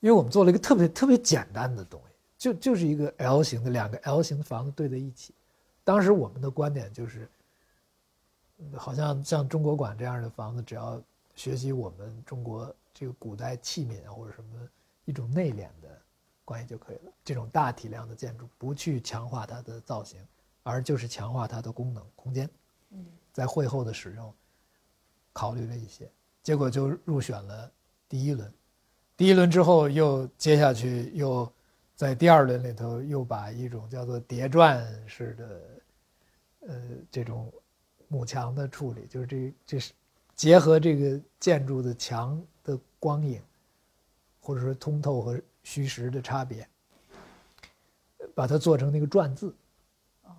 [0.00, 5.32] 因为我们做了一个特别特别简单的东西，就就是一个 L 型的两个 L 型的房子对在一起。
[5.84, 7.28] 当时我们的观点就是，
[8.76, 11.00] 好像像中国馆这样的房子，只要
[11.36, 14.68] 学习我们中国这个古代器皿或者什么
[15.04, 16.02] 一种内敛的
[16.44, 17.12] 关系就可以了。
[17.24, 20.20] 这种大体量的建筑，不去强化它的造型，
[20.64, 22.50] 而就是强化它的功能空间。
[23.32, 24.34] 嗯，在会后的使用，
[25.32, 26.10] 考虑了一些，
[26.42, 27.70] 结果就入选了
[28.08, 28.52] 第一轮。
[29.16, 31.50] 第一轮之后，又接下去又
[31.94, 35.60] 在第二轮里头又把一种叫做叠转式的，
[36.68, 37.52] 呃，这种
[38.08, 39.92] 幕墙的处理，就是这这是
[40.34, 43.40] 结合这个建筑的墙的光影，
[44.40, 46.66] 或者说通透和虚实的差别，
[48.34, 49.54] 把它做成那个篆字。
[50.22, 50.30] 哦，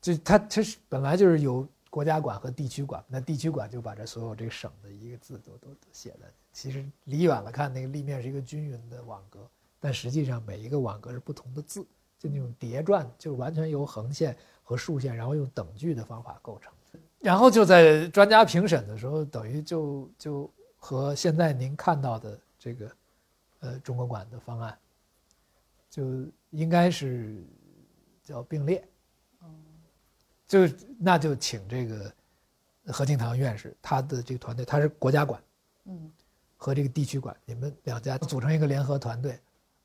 [0.00, 1.66] 就它它是本来就是有
[1.98, 6.32] 国家馆和地区馆，那地区馆就把这所有这个省的一个字都都写的。
[6.52, 11.84] 其实离远了看，那个立面是一个均匀的网格，但实际上每一个网格是不同的字，
[12.16, 16.72] 就那种叠转，就完全由横线和竖线，然后用等距的方法构成。
[17.18, 22.96] 然后就在专家评审的时候，等于就就和现在您看到的这个，
[23.58, 24.78] 呃，中国馆的方案，
[25.90, 27.42] 就应该是
[28.22, 28.86] 叫并列。
[30.48, 30.66] 就
[30.98, 32.12] 那就请这个
[32.86, 35.40] 何敬堂院士，他的这个团队，他是国家馆，
[35.84, 36.10] 嗯。
[36.60, 39.38] 和这个地区馆，你们两家组成一个联合团队，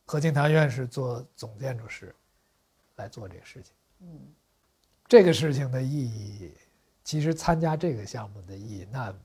[0.07, 2.15] 何敬堂院士做总建筑师，
[2.95, 3.71] 来做这个事情。
[3.99, 4.19] 嗯，
[5.07, 6.51] 这个事情的意义，
[7.03, 9.15] 其实参加这个项目的意义，那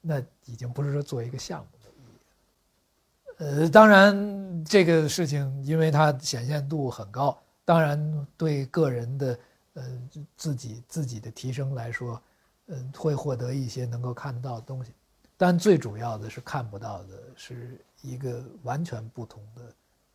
[0.00, 3.62] 那已经不是说做一个项目的意义。
[3.62, 9.36] 呃，当然这个事情，因为它显现度很高，当然对个人的
[9.76, 12.20] 呃自己自己的提升来说，
[12.66, 14.92] 嗯，会获得一些能够看得到的东西。
[15.36, 19.62] 但最主要的是看不到的，是一个完全不同的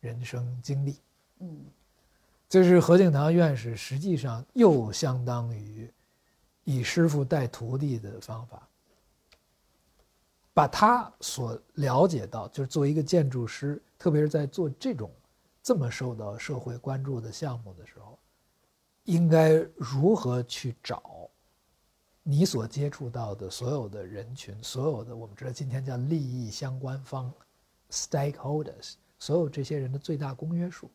[0.00, 0.98] 人生经历。
[1.38, 1.64] 嗯，
[2.48, 5.90] 就是何敬堂院士实际上又相当于
[6.64, 8.68] 以师傅带徒弟的方法，
[10.52, 15.10] 把他所了解到，就是作为一个建筑师，特别是在做这种
[15.62, 18.18] 这么受到社会关注的项目的时候，
[19.12, 21.28] 应该如何去找
[22.22, 27.30] 你所接触到的所有的人群，所有的我们知道今天叫利益相关方
[27.90, 30.90] （stakeholders），所有这些人的最大公约数。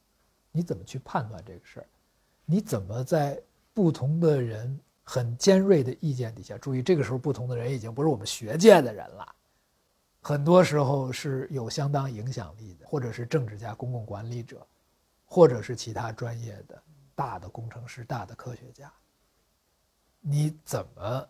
[0.52, 1.86] 你怎么去判断这个事儿？
[2.44, 3.40] 你怎么在
[3.72, 6.58] 不同的人很尖锐的意见底下？
[6.58, 9.36] 注意，这个时候不同的人已经不是我们学界的人了，
[10.22, 14.66] 很多时候是有相当影响力的，或者是政治家、公共管理者，
[15.26, 16.82] 或者是其他专业的
[17.18, 18.94] 大的工程师、大的科学家。
[20.22, 21.28] 你怎么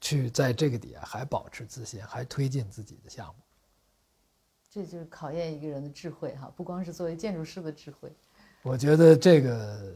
[0.00, 3.34] 去在这个底下还保持自信，还推进自己的项目？
[4.68, 8.12] 这就是考验一个人的智慧哈，不光是作为建筑师的智慧。
[8.62, 9.94] 我觉得这个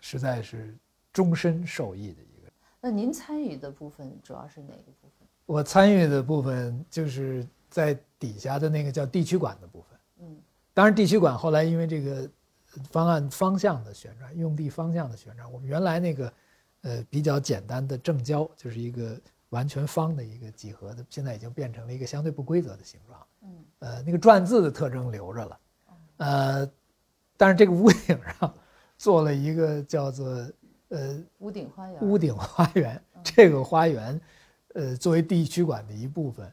[0.00, 0.74] 实在是
[1.12, 2.50] 终身受益的一个。
[2.80, 5.28] 那您参与的部分主要是哪个部分？
[5.44, 9.98] 我参与的部分就是在底下的那个叫地区馆的部分。
[10.20, 10.40] 嗯，
[10.72, 12.30] 当然地区馆后来因为这个
[12.90, 16.32] 方案方向的旋转，用地方向的旋转，我们原来那个
[16.82, 19.20] 呃比较简单的正交，就是一个
[19.50, 23.26] 完全方的一个几何的，现在已经变成了一个相对不规则的形状。
[23.42, 25.60] 嗯，呃，那个篆字的特征留着了，
[26.18, 26.70] 呃。
[27.34, 28.54] 但是这个屋顶上
[28.96, 30.28] 做了一个叫做
[30.90, 33.02] 呃屋顶花园，屋顶花园。
[33.24, 34.20] 这个花园，
[34.74, 36.52] 呃，作为地区馆的一部分，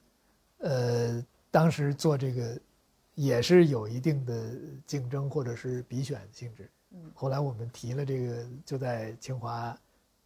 [0.60, 2.60] 呃，当时做这个
[3.20, 4.56] 也是有一定的
[4.86, 6.70] 竞争或者是比选性质。
[7.14, 9.78] 后来我们提了这个，就在清华，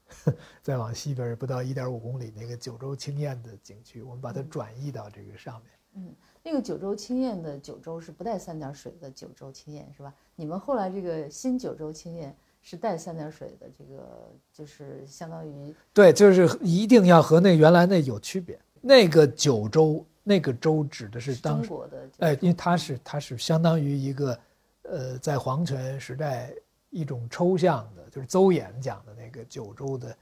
[0.62, 5.72] 再往西边不到一点五公里那个九州青雁的景区，我们把它转移到这个上面。
[5.96, 6.16] 嗯。
[6.44, 10.14] 那个九州青雁的九州是不带三点水的九州青雁是吧？
[10.36, 18.60] 你们后来这个新九州青雁是带三点水的，这个就是相当于对，就是一定要和那原来那有区别。
[18.82, 24.40] 那个九州那个州指的是当中国的哎，因为它是它是相当于一个
[24.84, 26.54] 呃，在皇权时代
[26.90, 30.18] 一种抽象的，就是邹衍讲的那个九州的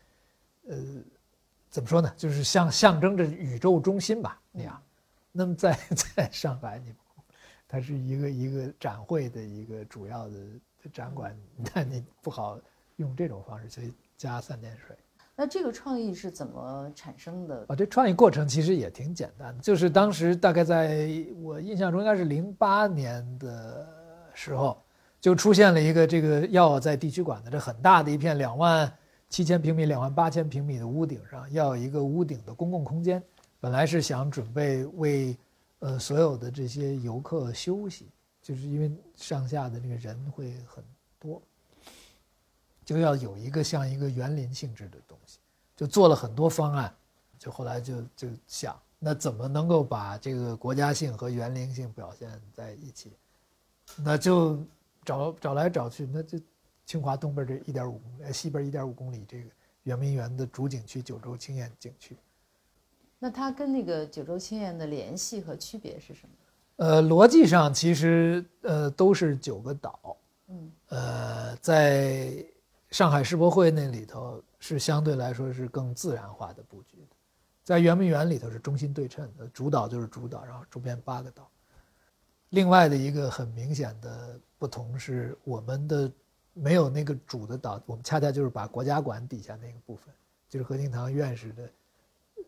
[0.67, 0.77] 呃，
[1.69, 2.11] 怎么说呢？
[2.17, 4.81] 就是象象征着宇宙中心吧那样。
[5.31, 5.79] 那么在
[6.15, 6.93] 在上海，你
[7.67, 10.35] 它是一个一个展会的一个主要的
[10.91, 11.37] 展馆，
[11.73, 12.59] 那你不好
[12.97, 14.95] 用这种方式去加三点水。
[15.41, 17.65] 那这个创意是怎么产生的？
[17.67, 21.09] 啊，这创意过程其实也挺简单的，就是当时大概在
[21.41, 23.87] 我印象中应该是零八年的
[24.35, 24.79] 时候，
[25.19, 28.93] 就出现了一个这个要在地区馆的这很大的一片两万
[29.29, 33.19] 七千平米、两万八千平米的屋顶上要有一个屋顶的公共空间。
[33.59, 35.35] 本来是想准备为，
[35.79, 38.11] 呃，所有的这些游客休息，
[38.43, 40.83] 就是因为上下的那个人会很
[41.19, 41.41] 多，
[42.91, 45.39] 就要有一个像一个园林性质的东西，
[45.77, 46.93] 就做了很多方案，
[47.39, 53.13] 就后来就就想，那怎么能够把这个国家性和园林性表现在一起？
[54.03, 54.59] 那就
[55.05, 56.37] 找找来找去，那就
[56.85, 59.49] 清华东边这一点五公里，西边一点五公里这个
[59.83, 62.17] 圆明园的主景区九州青燕景区。
[63.19, 66.33] 那它跟那个九州青燕的联系和区别是什么？
[66.75, 70.17] 呃，逻辑上其实呃都是九个岛，
[70.47, 72.43] 嗯，呃，在
[72.91, 77.15] 上海世博会那里头是相对来说是更自然化的布局的，
[77.63, 81.49] 在圆明园里头是中心对称的，主岛就是主岛，然后周边八个岛。
[82.49, 86.11] 另外的一个很明显的不同是，我们的
[86.53, 90.13] 没有那个主的岛，我们恰恰就是把国家馆底下那个部分，
[90.49, 91.69] 就是何敬堂院士的。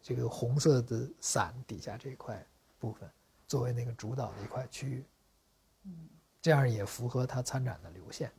[0.02, 2.46] 这个红色的伞底下这一块
[2.78, 3.10] 部分，
[3.48, 5.06] 作为那个主导的一块区域，
[5.86, 6.10] 嗯，
[6.42, 8.30] 这样也符合它参展的流线。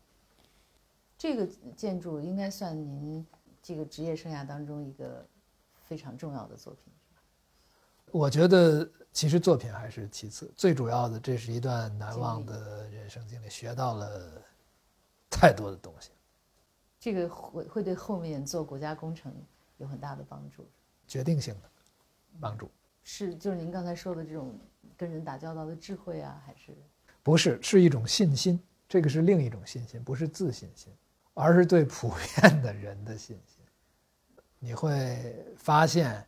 [1.24, 3.26] 这个建筑应该算您
[3.62, 5.26] 这个职业生涯当中一个
[5.82, 7.22] 非常重要的作品，是吧？
[8.12, 14.42] 我觉得其实作品还是其次，最主要的这是一段难忘的人生经历，学到了
[15.30, 16.10] 太多的东西。
[17.00, 19.34] 这个会会对后面做国家工程
[19.78, 20.68] 有很大的帮助。
[21.06, 21.70] 决定性的
[22.38, 22.70] 帮助
[23.02, 24.54] 是，就是您刚才说的这种
[24.94, 26.76] 跟人打交道的智慧啊，还是
[27.22, 27.58] 不是？
[27.62, 30.92] 是一种信心，这个是另一种信心，不是自信心，
[31.34, 33.62] 而是对普遍的人的信心。
[34.58, 36.26] 你会发现，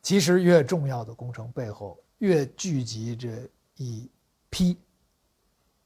[0.00, 3.28] 其实越重要的工程背后，越聚集着
[3.76, 4.10] 一
[4.48, 4.78] 批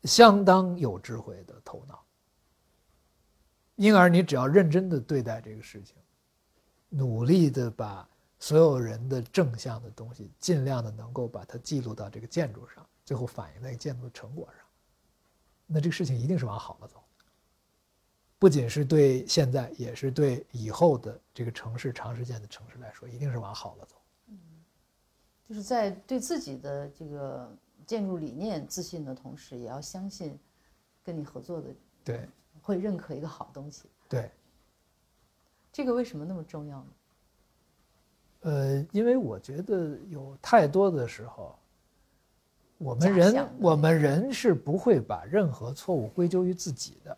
[0.04, 2.04] 相当有智慧的头脑。
[3.76, 5.96] 因而，你只要认真的对待这个事情。
[6.88, 8.06] 努力的把
[8.38, 14.66] 所有人的正向的东西，尽量的能够把它记录到这个建筑上，最后反映在建筑成果上，
[15.66, 17.01] 那这个事情一定是往好了走。
[18.42, 23.94] 不仅是对现在，也是对以后的这个城市长时间的城市来说，一定是往好了走。
[24.26, 24.36] 嗯，
[25.48, 30.36] 就是在对自己的这个建筑理念自信的同时，也要相信
[31.04, 31.68] 跟你合作的
[32.02, 32.28] 对
[32.60, 33.84] 会认可一个好东西。
[34.08, 34.28] 对，
[35.72, 36.90] 这个为什么那么重要呢？
[38.40, 41.56] 呃，因为我觉得有太多的时候，
[42.78, 47.16] 我们人我们人是不会把任何错误归咎于自己的。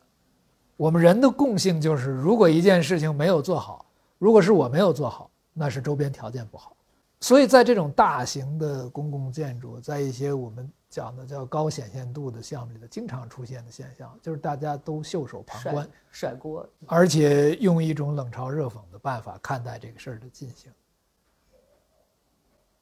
[0.77, 3.87] 我们人的共性就是，如果一件事情没有做好，
[4.19, 6.77] 如果是我没有做好，那是周边条件不好。
[7.21, 20.71] 所以在这种大型的公共建筑，在一些我们讲的叫高显现度的项目里头，经常出现的现象，就是大家都袖手旁观、甩锅，而且用一种冷嘲热讽的办法看待这个事儿的进行。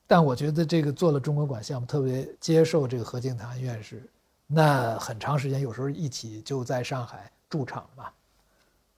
[0.09, 4.03] 但我觉得这个做了中国馆项目，特别接受这个何敬堂院士，
[4.47, 8.11] 那很长时间有时候一起就在上海驻场嘛，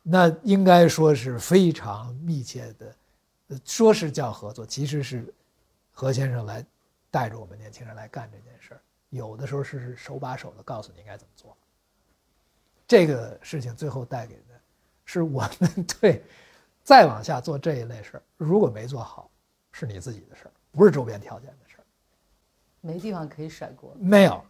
[0.00, 2.94] 那应该说是非常密切的，
[3.64, 5.34] 说是叫合作，其实是
[5.90, 6.64] 何先生来
[7.11, 8.80] 带着我们年轻人来干这件事儿，
[9.11, 11.57] 有的时候是手把手的告诉你应该怎么做。
[12.86, 14.61] 这个事情最后带给的，
[15.05, 16.22] 是我们 对
[16.84, 19.28] 再往下做这一类事儿，如果没做好，
[19.72, 20.52] 是你自己的事儿。
[20.70, 21.84] 不是周边条件的事儿，
[22.80, 23.94] 没地方可以甩锅。
[23.98, 24.44] 没有，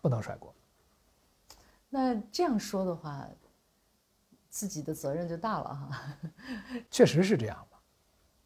[0.00, 0.53] 不能甩锅。
[1.94, 3.24] 那这样说的话，
[4.50, 6.18] 自己的责任就大了哈。
[6.90, 7.78] 确实是这样吧？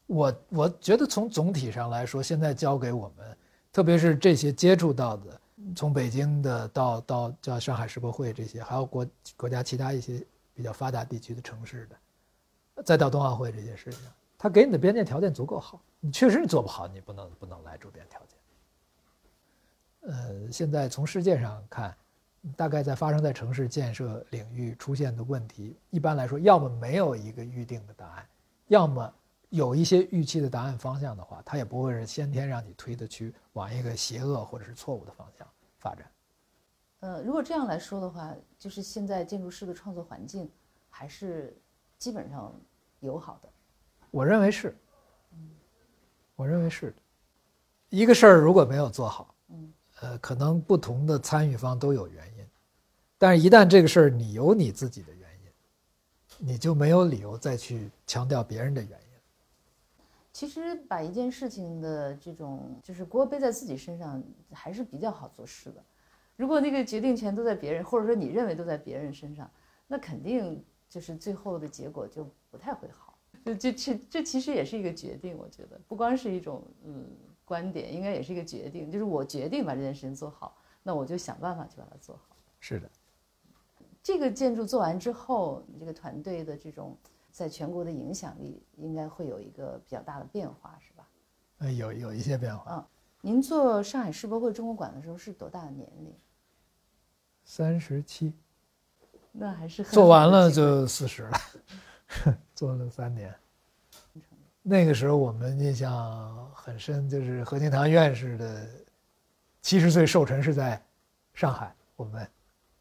[0.04, 3.38] 我我觉得从总体上来说，现在交给我们，
[3.72, 5.40] 特别是这些接触到的，
[5.74, 10.22] 从北京的到到叫上海世博会这些，还有国国家其他一些
[10.52, 14.00] 比较发达地区的城市的，再到冬奥会这些事情。
[14.36, 20.12] 他给你的边界条件足够好，你确实你做不好，你不能不能来周边条件。
[20.12, 21.96] 呃，现在从世界上看，
[22.56, 28.26] 大概在发生在城市建设领域出现的问题，一般来说，要么没有一个预定的答案，
[28.68, 29.14] 要么
[29.50, 35.46] 有一些预期的答案方向的话，它也不会是先天让你推的去往一个邪恶或者是错误的方向
[35.78, 36.10] 发展。
[37.00, 40.50] 呃，如果这样来说的话，就是现在建筑师的创作环境
[40.90, 41.56] 还是
[41.98, 42.52] 基本上
[43.00, 43.48] 友好的。
[44.10, 44.76] 我认为是，
[46.34, 46.96] 我认为是的。
[47.90, 52.37] 一个事儿如果没有做好，嗯呃，可能不同的参与方都有原因，
[53.18, 59.06] 但是一旦这个事儿你有你自己的原因，你就没有理由再去强调别人的原因。
[60.32, 65.84] 其实把一件事情的这种就是锅背在自己身上还是比较好做事的。
[66.36, 69.50] 如果那个决定权都在别人，或者说你认为都在别人身上，
[69.88, 73.18] 那肯定就是最后的结果就不太会好。
[73.44, 77.04] 就这这这其实也是一个决定，我觉得不光是一种嗯
[77.44, 78.88] 观点，应该也是一个决定。
[78.88, 82.36] 就是我决定把这件事情做好，那我就想办法去把它做好。
[82.60, 82.88] 是的，
[84.08, 86.96] 这个建筑做完之后，这个团队的这种
[87.30, 91.06] 在全国的影响力应该会有一个比较大的变化，是吧？
[91.58, 92.72] 呃，有有一些变化。
[92.74, 92.86] 嗯，
[93.20, 96.16] 您做上海世博会中国馆的时候是多大的年龄？
[97.44, 98.32] 三十七。
[99.30, 101.38] 那还是做完了就四十了。
[102.56, 103.34] 做了三年，
[104.62, 108.66] 那个时候我们印象很深，就是何庆堂院士的
[109.60, 110.82] 七十岁寿辰是在
[111.34, 112.26] 上海，我们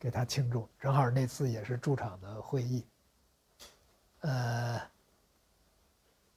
[0.08, 2.88] 给他庆祝，正好那次也是驻场的会议。
[4.22, 4.82] 呃，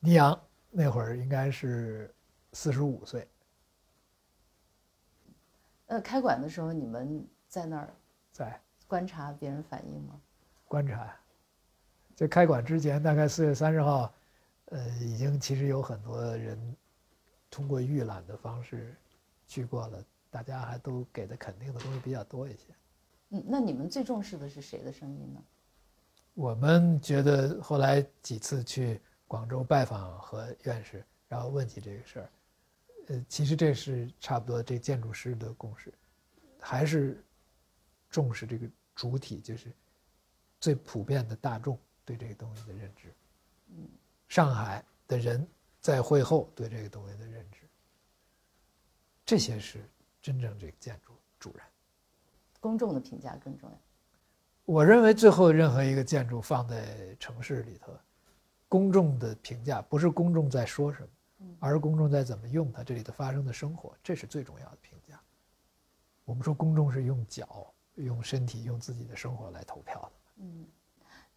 [0.01, 0.37] 尼昂
[0.71, 2.13] 那会儿应该是
[2.53, 3.29] 四十五岁。
[5.87, 7.95] 呃，开馆的时候你们在那儿
[8.33, 10.21] 在观察别人反应吗？
[10.65, 11.17] 观察。
[12.17, 14.13] 在开馆之前，大概四月三十号，
[14.65, 16.77] 呃，已经其实有很多人
[17.49, 18.97] 通过预览的方式
[19.47, 22.75] 去过了，大家还都给的肯定的东西比较多一些。
[23.31, 25.43] 嗯，那你们最重视的是谁的声音呢？
[26.35, 32.31] 我们觉得后来几次去广州拜访何院士，然后问起这个事儿，
[33.09, 35.93] 呃，其实这是差不多这建筑师的共识，
[36.61, 37.25] 还是
[38.09, 39.73] 重视这个主体，就是
[40.61, 41.79] 最普遍的大众。
[42.03, 43.15] 对这个东西的认知，
[43.69, 43.89] 嗯，
[44.27, 45.47] 上海的人
[45.81, 47.59] 在会后对这个东西的认知，
[49.25, 49.89] 这些是
[50.21, 51.65] 真正这个建筑主人，
[52.61, 53.77] 公众的评价更重要。
[54.65, 57.93] 我认为最后任何一个建筑放在城市里头，
[58.69, 65.21] 公众的评价不是公众在说什么，而是公众在怎么用它，这里头发生的生活，这是最重要的评价。
[66.25, 70.13] 我们说公众是用脚、用身体、用自己的生活来投票的，
[70.45, 70.65] 嗯。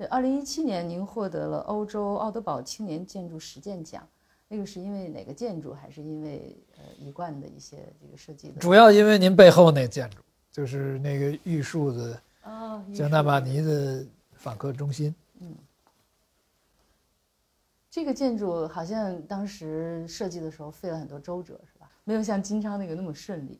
[0.09, 4.05] 二零一七年，您获得了欧洲奥德堡青年建筑实践奖，
[4.49, 8.59] 那个是因为哪个建筑，还是因为呃一贯的一些这个设计的？
[8.59, 10.17] 主要因为您背后那建筑，
[10.54, 15.14] 就是那个玉树的啊，加纳玛尼的访客中心。
[15.39, 15.54] 嗯，
[17.89, 21.89] 这个建筑好像当时设计的时候费了很多周折，是吧？
[22.04, 23.60] 没有像金昌那个那么顺利。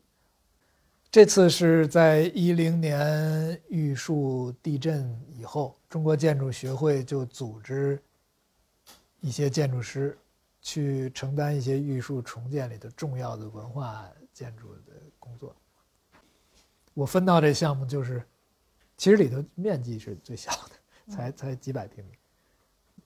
[1.10, 8.00] 这次是在一零年玉树地震以后，中国建筑学会就组织
[9.20, 10.16] 一些建筑师
[10.60, 15.54] 去承担一些玉树重建里的重要的文化建筑的工作。
[16.94, 18.24] 我分到这项目就是，
[18.96, 22.12] 其实里头面积是最小的，才才几百平米，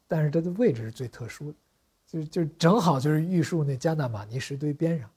[0.07, 1.59] 但是它的位置是最特殊的，
[2.07, 5.11] 就就正好就是玉树那加纳马尼石堆边上。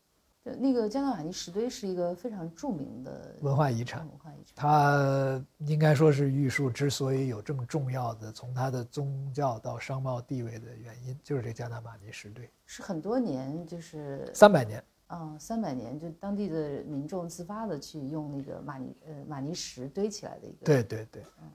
[0.43, 4.55] 那个加纳马尼石堆是一个非常著名的文化遗产，文化遗产。
[4.55, 12.49] 它应该说是玉树之所以有这么重要的从它的宗教到商贸地位的原因，就是这加纳马尼石堆。
[12.65, 14.83] 是很多年，就是三百年。
[15.11, 20.65] 啊，三百年，就当地的民众自发的去用那个玛尼呃玛尼石堆起来的一个。
[20.65, 21.23] 对对对。
[21.41, 21.51] 嗯，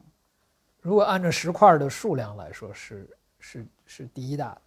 [0.81, 4.63] 如果按照石块的数量来说，是是是第一大的。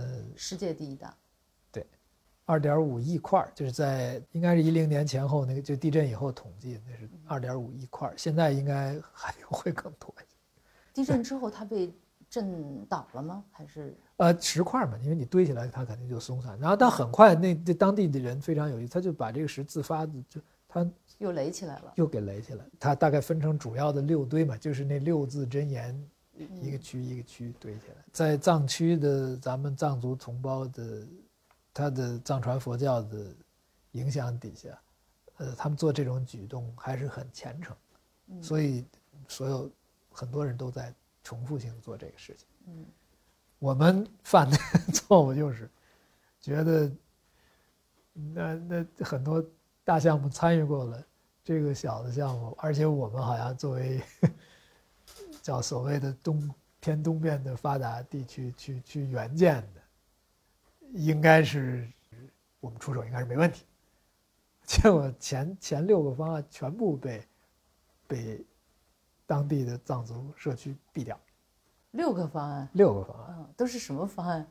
[0.00, 1.16] 呃，世界第一大。
[2.44, 10.36] 二点五亿块就是在应该是一零年前后那个就地震以后统计，那是二点五亿块现在应该还会更多一些。
[10.92, 11.94] 地震之后它被
[12.32, 13.44] 震倒了吗？
[13.50, 16.58] 还是呃石块嘛，因为你堆起来它肯定就松散。
[16.58, 22.64] 然后但很快那这当地的人非常有意思，他就把这个石自发的就他又垒起来了，又给垒起来。
[22.80, 26.10] 他大概分成主要的六堆嘛，就是那六字真言，
[26.60, 28.04] 一个区一个区堆起来。
[28.10, 31.06] 在藏区的咱们藏族同胞的。
[31.74, 33.34] 他的藏传佛教的
[33.92, 34.78] 影响底下，
[35.38, 37.74] 呃，他们做这种举动还是很虔诚，
[38.42, 38.84] 所以
[39.26, 39.70] 所有
[40.10, 42.46] 很多人都在重复性做这个事情。
[42.66, 42.86] 嗯，
[43.58, 44.56] 我们犯的
[44.92, 45.70] 错误就是
[46.40, 46.92] 觉得，
[48.12, 49.44] 那那很多
[49.84, 51.04] 大项目参与过了，
[51.42, 54.02] 这个小的项目，而且我们好像作为
[55.42, 59.82] 叫所谓的东偏东边的发达地区去去援建的。
[60.94, 61.88] 应该是
[62.60, 63.64] 我们出手应该是没问题，
[64.64, 67.26] 结果前前六个方案全部被
[68.06, 68.44] 被
[69.26, 71.18] 当地的藏族社区毙掉。
[71.92, 74.46] 六个方案，六个方案，嗯，都是什么方案？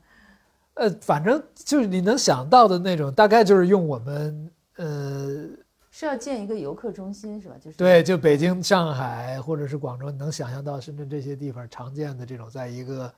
[0.74, 5.48] 呃，反正就是你能想到的那种，大概就是用我们呃
[5.90, 7.56] 是要建一个游客中心是吧？
[7.60, 13.12] 就是对，就北京、上海或者是广州，你能想象到深圳这些地方常见的这种，在一个。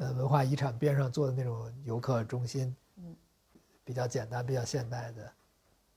[0.00, 3.16] 呃，文化遗产边上做的那种游客中心，嗯，
[3.82, 5.28] 比较简单、比较现代的，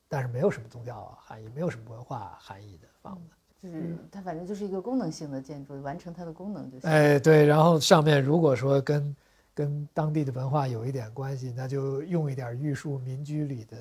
[0.07, 6.89] 但是没有什么宗教含义，没有什么文化含义的房子，就是它反正就是一个功能性的建筑，完成它的功能就行。
[6.89, 9.15] 哎，对，然后上面如果说跟
[9.53, 13.77] 跟当地的文化有一点关系，那就用一点玉树民居里的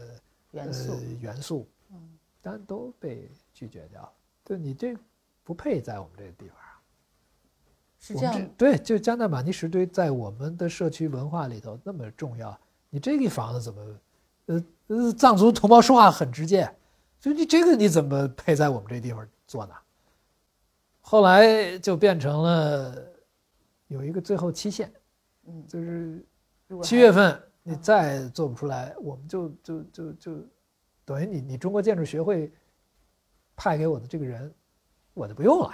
[0.51, 1.97] 元素元素，嗯，
[2.43, 4.13] 但都被拒绝掉了。
[4.45, 4.95] 对你这
[5.45, 6.67] 不配在我们这个地方啊。
[8.03, 12.59] 是这样，对，就加纳马尼石堆在我们的社区文化里头那么重要，
[12.89, 14.01] 你这个房子怎么，
[14.47, 16.71] 呃呃，藏族同胞说话很直接，
[17.21, 19.75] 就你这个你怎么配在我们这地方做呢？
[21.01, 22.95] 后来就变成了
[23.89, 24.93] 有一个最后期限，
[25.49, 26.25] 嗯，就是
[26.85, 30.47] 七月份你再做不出来，我们就就就就
[31.05, 32.53] 等于你你中国建筑学会
[33.57, 34.55] 派给我的这个人，
[35.15, 35.73] 我就不用了。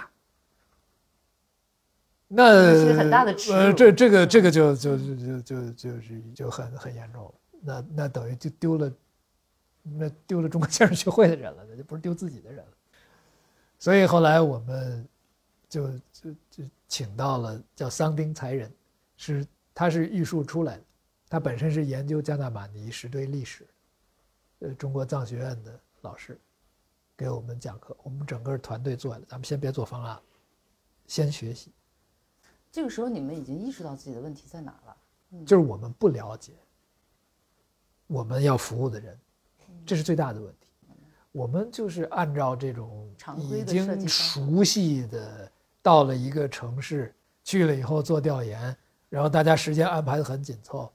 [2.27, 7.33] 那是很大的呃，这这个这个就就就就就就是就很很严重了。
[7.61, 8.91] 那那等于就丢了，
[9.83, 12.71] 那丢了中国建筑学会的人了，那就不是丢自己的人了。
[13.79, 15.07] 所以后来我们
[15.69, 18.71] 就就就请到了叫桑丁才人，
[19.17, 20.83] 是他是玉树出来的，
[21.29, 23.67] 他本身是研究加纳马尼石堆历史，
[24.59, 26.39] 呃，中国藏学院的老师，
[27.15, 27.95] 给我们讲课。
[28.01, 30.19] 我们整个团队做的，咱们先别做方案，
[31.05, 31.71] 先学习。
[32.71, 34.97] 这个时候你们已经意识到自己的问题在哪了，
[35.45, 36.53] 就是我们不了解
[38.07, 39.19] 我们要服务的人，
[39.85, 40.56] 这是最大的问题。
[41.37, 43.07] 我们就是按照这种
[43.37, 45.51] 已经熟悉的，
[45.83, 47.13] 到了一个城市
[47.43, 48.75] 去了以后做调研，
[49.07, 50.91] 然后大家时间安排的很紧凑，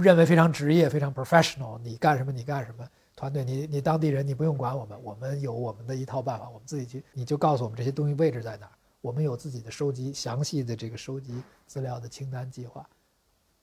[0.00, 8.72] 认为非常职业、非常 professional，你干什么你干什么，团队你你当地人你不用管我们，我们有我们的一套办法，我们自己去，你就告诉我们这些东西位置在哪儿。
[9.02, 12.88] 我们有自己的收集详细的这个收集资料的清单计划，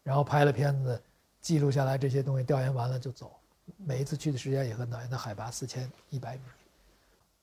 [0.03, 1.01] 然后拍了片子，
[1.41, 3.31] 记录下来这些东西，调研完了就走。
[3.75, 6.41] 每一次去的时间也很短，那海拔四千一百米，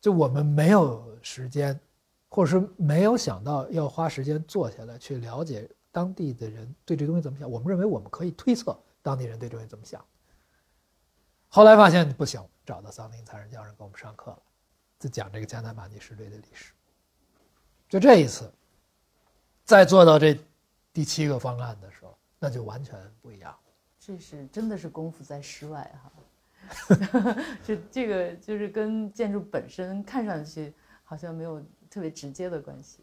[0.01, 1.79] 就我们没有时间，
[2.29, 10.05] 或者说没有想到要花时间坐下来去了解当地的人对这东西怎么想，我们认为我们可以推测当地人对这东西怎么想。
[11.49, 14.43] 后来发现不行，找到桑林才人教授给我们上课了，
[14.99, 16.73] 就讲这个加纳马尼石堆的历史。
[17.89, 18.51] 就这一次，
[19.65, 20.37] 再做到这
[20.93, 23.55] 第七个方案的时候，那就完全不一样。
[24.07, 26.13] 这是真的是功夫在室外哈。
[27.65, 32.99] 这这个就是跟建筑本身看上去好像没有特别直接的关系。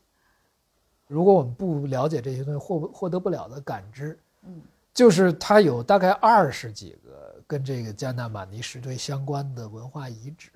[1.07, 4.61] 如果我们不了解这些东西，获获得不了的感知，嗯，
[4.93, 10.51] 就是它有大概二十几个跟这个加纳马尼石堆相关的文化遗址，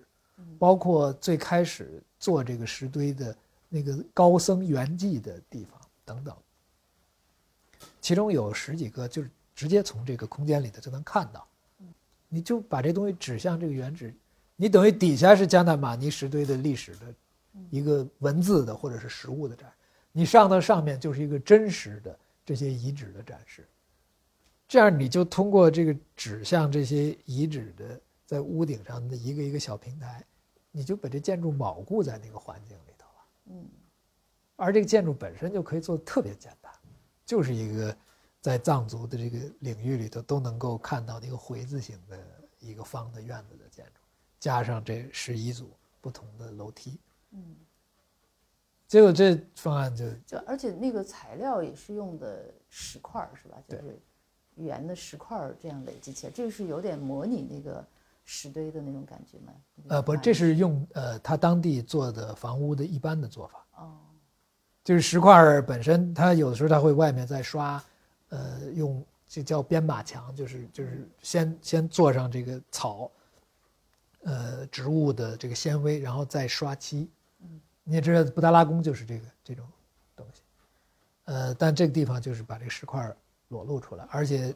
[0.59, 3.35] 包括最开始做这个石堆的
[3.67, 6.35] 那个高僧圆寂的地方等等，
[7.99, 11.47] 其中有十几个就是直接从这个空间里头就能看到。
[12.27, 14.13] 你就把这东西指向这个原址，
[14.57, 17.13] 你等于底下是加纳马尼石堆的历史的
[17.69, 19.71] 一个文字的或者是实物的展，
[20.11, 23.65] 你上到上面就是一个真实的这些遗址的展示，
[24.67, 30.21] 这样你就通过这个指向这些遗址的在屋顶上的一个一个小平台，
[30.71, 33.25] 你就把这建筑锚固在那个环境里头了。
[33.51, 33.65] 嗯，
[34.57, 36.73] 而这个建筑本身就可以做的特别简单，
[37.25, 37.95] 就是一个。
[38.45, 42.15] 在藏族的这个领域里头，都能够看到的一个回字形的
[42.59, 44.01] 一个方的院子的建筑，
[44.39, 46.99] 加上这十一组不同的楼梯，
[47.31, 47.55] 嗯，
[48.87, 53.57] 结果这方案就就而且那个材料也是用的石块是吧？
[53.67, 53.99] 就是
[54.57, 57.83] 圆的石块这样累积起来，这个是有点模拟那个
[58.25, 59.53] 石堆的那种感觉吗？
[59.87, 63.97] 呃，不，这是用呃他当地做的房屋的一般的做法哦，
[64.83, 67.83] 就是石块本身，它有的时候它会外面再刷。
[68.35, 73.09] 呃，用就叫编码墙，就是就是先先做上这个草，
[74.23, 77.09] 呃，植物的这个纤维，然后再刷漆。
[77.41, 79.65] 嗯，你也知道布达拉宫就是这个这种
[80.15, 80.41] 东西。
[81.25, 83.15] 呃，但这个地方就是把这个石块
[83.47, 84.53] 裸露出来，而且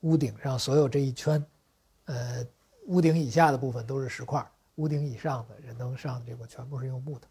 [0.00, 1.44] 屋顶上所有这一圈，
[2.06, 2.46] 呃，
[2.86, 4.44] 屋顶以下的部分都是石块，
[4.76, 7.28] 屋顶以上的人能上的这个全部是用木头。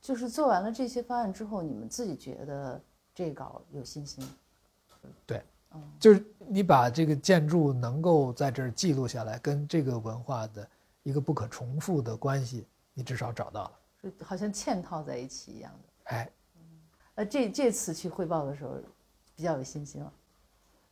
[0.00, 2.80] 就是做完了这些方案之后，你们自己觉得
[3.14, 4.26] 这稿有信心？
[5.26, 5.42] 对，
[5.98, 10.68] 就是你把这个建筑能够在这儿记录下来，跟这个文化的
[11.02, 13.70] 一个不可重复的关系，你至少找到了，
[14.02, 16.14] 就好像嵌套在一起一样的。
[16.14, 16.30] 哎，
[17.14, 18.76] 呃，这这次去汇报的时候，
[19.36, 20.12] 比较有信心了。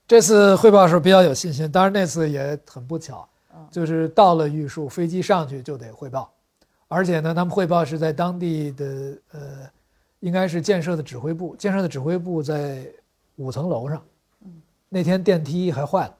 [0.07, 3.29] 这次汇报的时候比较有信心，当然那次也很不巧，
[3.71, 6.33] 就是到了玉树，飞机上去就得汇报，
[6.87, 9.71] 而且呢，他们汇报是在当地的呃，
[10.21, 12.87] 应该是建设的指挥部，建设的指挥部在。
[13.39, 14.01] 五层楼上，
[14.89, 16.17] 那天电梯还坏了，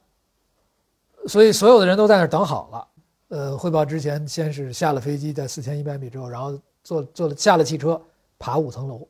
[1.27, 2.87] 所以所有的人都在那儿等好了。
[3.27, 8.01] 呃，汇报之前，先是下了飞机，在四千一百米之后，然后坐坐了下了汽车，
[8.39, 9.07] 爬五层楼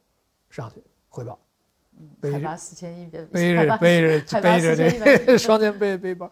[0.49, 1.39] 上去汇报。
[2.23, 4.75] 海拔四千一百米，背着背着背着
[5.25, 6.29] 这 双肩背背包。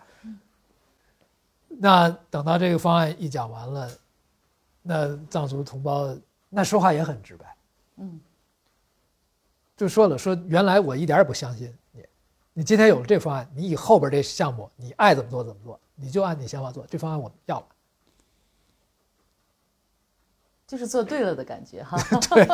[1.67, 3.89] 那等到这个方案一讲完了，
[4.81, 6.13] 那藏族同胞
[6.49, 7.55] 那说话也很直白。
[7.97, 8.19] 嗯。
[9.77, 12.03] 就说了，说原来我一点也不相信你，
[12.51, 16.83] 你今天有了这方案，你以后边这项目你爱怎么做怎么做，你就按你想法做。
[16.89, 17.67] 这方案我们要了，
[20.65, 21.95] 就是做对了的感觉哈。
[22.27, 22.45] 对，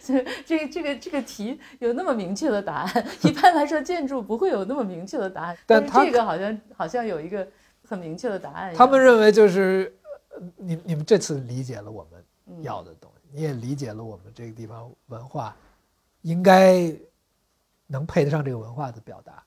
[0.00, 7.46] 这这这个这个题有那么明确的答案，一般来说建筑不会有那么明确的答案，但是这个好像好像有一个
[7.86, 8.74] 很明确的答案。
[8.74, 9.94] 他们认为就是
[10.56, 15.54] 你你们这次理解了我们要的东西，你也理解了我们这个地方文化。
[16.22, 16.92] 应该
[17.86, 19.42] 能配得上这个文化的表达。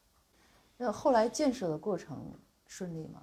[0.78, 2.32] 那后来建设的过程
[2.68, 3.22] 顺利吗？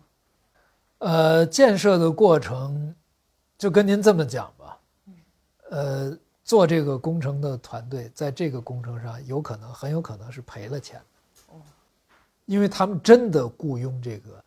[0.99, 2.95] 呃，建设的过程
[3.59, 4.79] 就跟您这么讲吧。
[5.71, 11.01] 呃，做这个工程的团队在这个工程上有可能很有可能是赔了钱。
[11.49, 11.61] 哦。
[12.47, 14.45] 因为他们真的雇佣这个，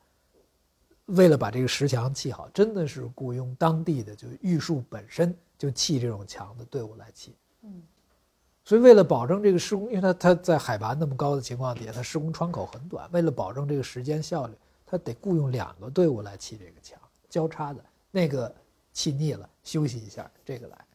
[1.06, 7.36] 为了把这个石墙砌好，真的是雇佣当地的就玉树本身就砌这种墙的队伍来砌。
[7.62, 7.84] 嗯。
[8.68, 13.08] 所以，为了保证这个施工，因为它它在海拔那么高的情况底下，它施工窗口很短。
[13.12, 14.56] 为了保证这个时间效率，
[14.88, 17.86] 它得雇佣两个队伍来砌这个墙，交叉的。
[18.10, 18.54] 那个
[18.92, 20.86] 砌腻了，休息一下，这个来。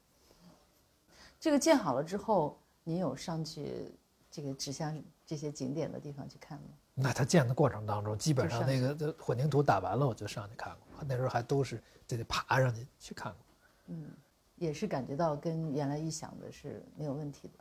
[1.38, 3.92] 这个建好了之后，您有上去
[4.28, 6.70] 这个指向这些景点的地方去看吗？
[6.92, 11.05] 那它建的过程当中，基本上那个混凝土打完了，我就上去看过。
[11.06, 13.38] 那时候还都是得得爬上去去看过。
[13.86, 14.10] 嗯。
[14.56, 17.60] 也是感觉到跟原来预想的是没有问题的。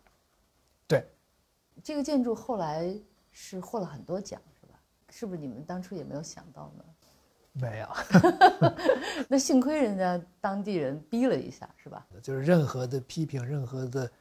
[0.90, 1.06] 对，
[1.84, 2.94] 这个建筑后来
[3.32, 4.74] 是获了很多奖，是吧？
[5.10, 6.84] 是不是你们当初也没有想到呢？
[7.54, 7.88] 没有。
[9.30, 12.08] 那幸亏人家当地人逼了一下，是吧？
[12.24, 14.12] 就是任何的批评，任何的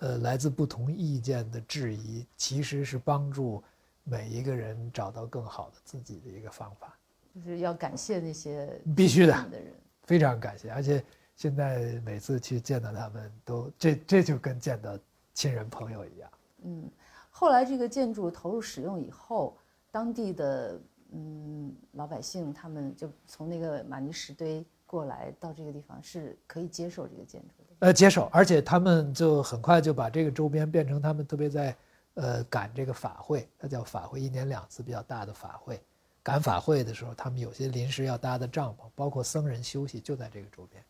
[0.00, 3.62] 呃，来自不同意见的质疑，其实是帮助
[4.02, 6.98] 每一个人找到更好的自己的一个方法。
[7.34, 9.72] 就是要感谢那些必须的的人，
[10.02, 10.70] 非常感谢。
[10.70, 11.04] 而且
[11.36, 14.98] 现在每次去见到他们，都这这就跟见到
[15.38, 16.28] 亲人朋友一样。
[16.64, 16.90] 嗯，
[17.30, 19.56] 后来这个建筑投入使用以后，
[19.88, 20.80] 当地的
[21.12, 27.76] 嗯老百姓他们就从那个玛尼石堆过来到这个地方，是可以接受这个建筑的。
[27.86, 31.76] 呃，接受，而且他们就很快就把这个周边变成他们特别在，
[32.14, 35.80] 呃，赶这个法会，它叫法会，一年两次比较大的法会。
[36.20, 40.82] 赶法会的时候，他们有些临时要搭的帐篷，包括僧人休息就在这个周边。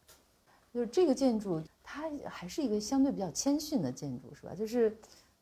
[0.72, 4.54] 就是这个建筑，它还是一个相对比较谦逊的建筑，是吧？
[4.54, 4.96] 就是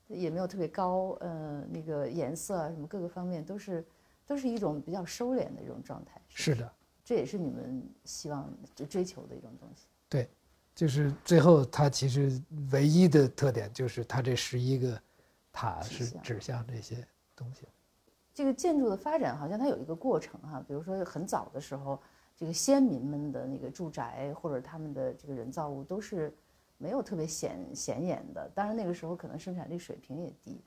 [0.09, 3.85] 也没有特别高，呃，那个颜色啊什么各个方面都是
[4.27, 6.21] 都是一种比较收敛的一种状态。
[6.29, 6.73] 是的，
[7.05, 8.53] 这也是你们希望
[8.89, 9.87] 追求的一种东西。
[10.09, 10.29] 对。
[10.75, 12.39] 就是最后，它其实
[12.71, 15.01] 唯一的特点就是它这十一个
[15.51, 17.03] 塔是指向这些
[17.35, 17.67] 东西。
[18.35, 21.99] 这个建筑的发展好像它有一个过程哈，比如说很早的时候，
[22.37, 26.33] 这个先民们的那个住宅或者他们的这个人造物都是
[26.79, 30.61] 没有特别显显眼的，当然那个时候可能生产力水平也低，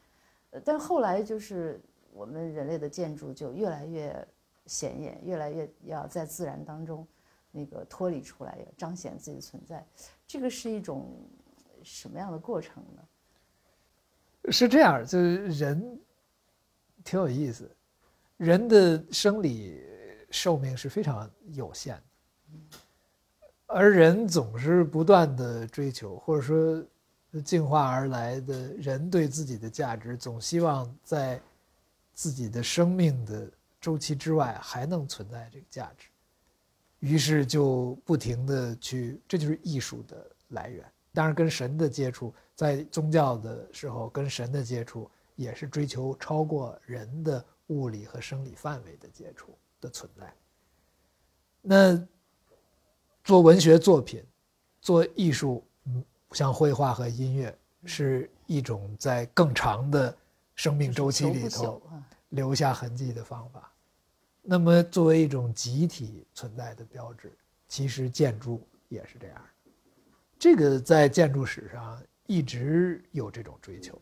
[0.51, 1.79] 呃，但后来就是
[2.11, 4.27] 我们人类的建筑就越来越
[4.65, 7.07] 显眼，越来越要在自然当中。
[7.51, 9.83] 那个脱离出来，要彰显自己的存在，
[10.27, 11.11] 这个是一种
[11.81, 14.51] 什么样的过程呢？
[14.51, 15.99] 是这样，就是人
[17.03, 17.75] 挺有意思，
[18.37, 19.83] 人的生理
[20.31, 22.77] 寿命是非常有限的，
[23.67, 31.39] 而人总是不断的追求，或者说进化而来的人对自己的价值，总希望在
[32.13, 36.07] 自己的生命的周期之外还能存在这个价值。
[36.99, 40.83] 于是就不停的去，这就是艺术的来源。
[41.13, 50.33] 当然，跟神的接触，在宗教的时候，跟神的接触也是追求超过人的物理和生理范围的接触的存在。
[51.61, 52.07] 那
[53.23, 54.23] 做文学作品，
[54.81, 60.15] 做艺术，嗯，像绘画和音乐，是一种在更长的
[60.55, 61.81] 生命周期里头
[62.29, 63.71] 留下痕迹的方法。
[64.41, 67.31] 那么，作为一种集体存在的标志，
[67.67, 69.45] 其实建筑也是这样。
[70.39, 74.01] 这个在建筑史上一直有这种追求，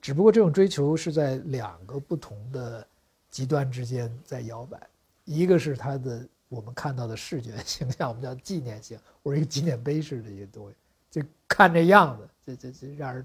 [0.00, 2.86] 只不过这种追求是在两个不同的
[3.30, 4.80] 极端之间在摇摆。
[5.24, 10.76] 一个是它的我们看到的视觉形象，我们叫纪念性，或者一个纪念碑式的一个东西，
[11.10, 13.24] 就看这样子，这这这让人；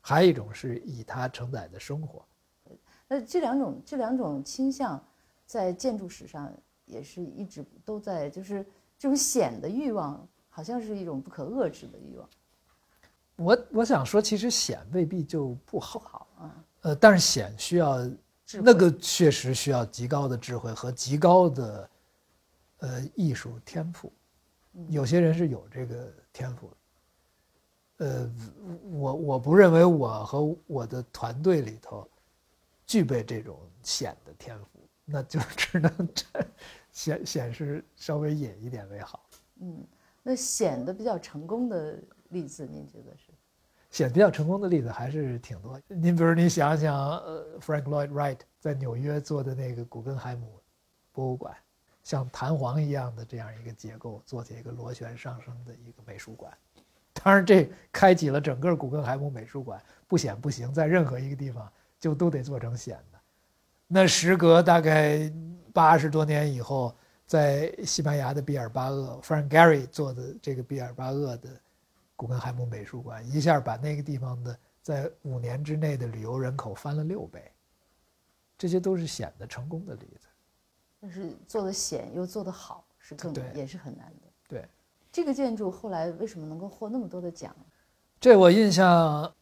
[0.00, 2.24] 还有一种是以它承载的生活。
[3.08, 5.02] 那这两种这两种倾向。
[5.48, 6.52] 在建筑史上
[6.86, 8.66] 也是一直都在，就是
[8.98, 12.28] 这种显的欲望，好像是一种不可遏制的欲望。
[13.36, 16.64] 我我想说，其实显未必就不好啊。
[16.80, 18.04] 呃，但是显需要
[18.52, 21.90] 那个确实需要极高的智慧和极高的
[22.78, 24.12] 呃艺术天赋。
[24.88, 26.76] 有些人是有这个天赋的。
[27.98, 28.30] 呃，
[28.92, 32.08] 我我不认为我和我的团队里头
[32.86, 34.66] 具备这种显的天赋。
[35.08, 36.08] 那就只能
[36.90, 39.24] 显显示稍微隐一点为好。
[39.60, 39.86] 嗯，
[40.22, 43.32] 那显得比较成功的例子，您觉得是？
[43.90, 45.80] 显比较成功的例子还是挺多。
[45.88, 50.60] 您比如你想想，呃，Frank Lloyd Wright 在纽约做的那个古根海姆
[51.12, 51.54] 博物馆，
[52.02, 56.52] 像弹簧一样的这样一个结构，做起一个螺旋上升的一个美术馆。
[57.14, 63.18] 当然，这开启了整个古根海姆美术馆，不显不行，在任何一个地方就都得做成显的。
[63.86, 65.32] 那时隔大概
[65.72, 66.94] 八十多年以后，
[67.24, 71.48] 在西班牙的毕尔巴鄂，Frank Gehry 做的这个毕尔巴鄂的
[72.16, 77.52] 古根海姆美术馆，一下把那个地方的在五年之内的旅游人口翻了六倍。
[78.58, 80.26] 这些都是显得成功的例子。
[81.00, 84.32] 但是做的显又做得好，是更也是很难的。
[84.48, 84.68] 对，
[85.12, 87.54] 这个建筑后来为什么能够获那么多的奖？
[88.18, 89.32] 这我印象，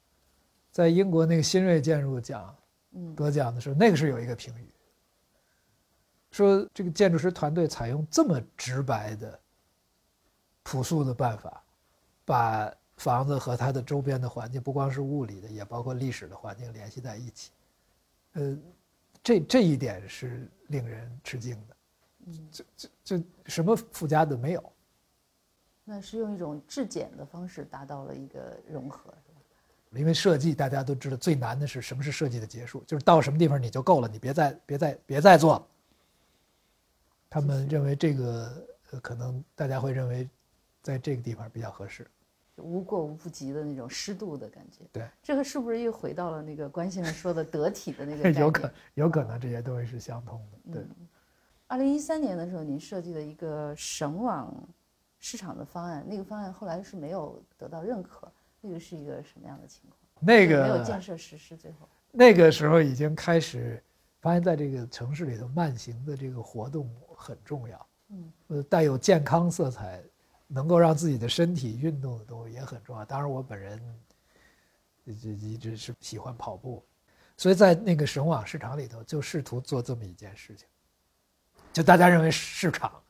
[0.70, 2.54] 在英国那个新锐建筑奖。
[3.16, 4.72] 得奖的时候，那个是有一个评语，
[6.30, 9.40] 说这个建筑师团队采用这么直白的、
[10.62, 11.63] 朴素的办法，
[12.24, 17.50] 把房子和它的周边的环境，不光是物理的，也包括历史的环境联系在一起。
[18.34, 18.56] 呃，
[19.22, 21.76] 这这一点是令人吃惊的。
[22.26, 24.72] 嗯，这这这什么附加的没有？
[25.84, 29.12] 那是用一种质检的方式达到了一个融合。
[29.96, 35.66] 因为设计大家都知道最难的是什么是设计的结束，就是到什么地方你就够了，你别再别再别再做了。
[37.30, 38.66] 他们认为这个
[39.00, 40.28] 可能大家会认为，
[40.84, 42.06] 在这个地方比较合适。
[42.58, 44.84] 无过无不及的那种湿度的感觉。
[44.92, 48.30] 对，这个是不是又回到了那个关先生说的得体的那个？
[48.38, 50.72] 有可有可能这些东西是相通的。
[50.72, 50.86] 对。
[51.66, 54.54] 二零一三年的时候，您设计的一个省网
[55.18, 58.30] 市场的方案，那个方案后来是没有得到认可，
[58.60, 59.98] 那个是一个什么样的情况？
[60.20, 63.82] 那个没有建设实施，最后那个时候已经开始
[64.20, 67.86] 发现，在这个城市里头，慢行的这个活动很重要。
[68.10, 70.00] 嗯，呃，带有健康色彩，
[70.46, 73.04] 能够让自己的身体运动的东西也很重要。
[73.04, 73.80] 当然，我本人
[75.06, 76.84] 就一直是喜欢跑步，
[77.36, 80.66] 所以在那个省网市场里头，就试图做这么一件事情。
[81.72, 83.02] 就大家认为市场，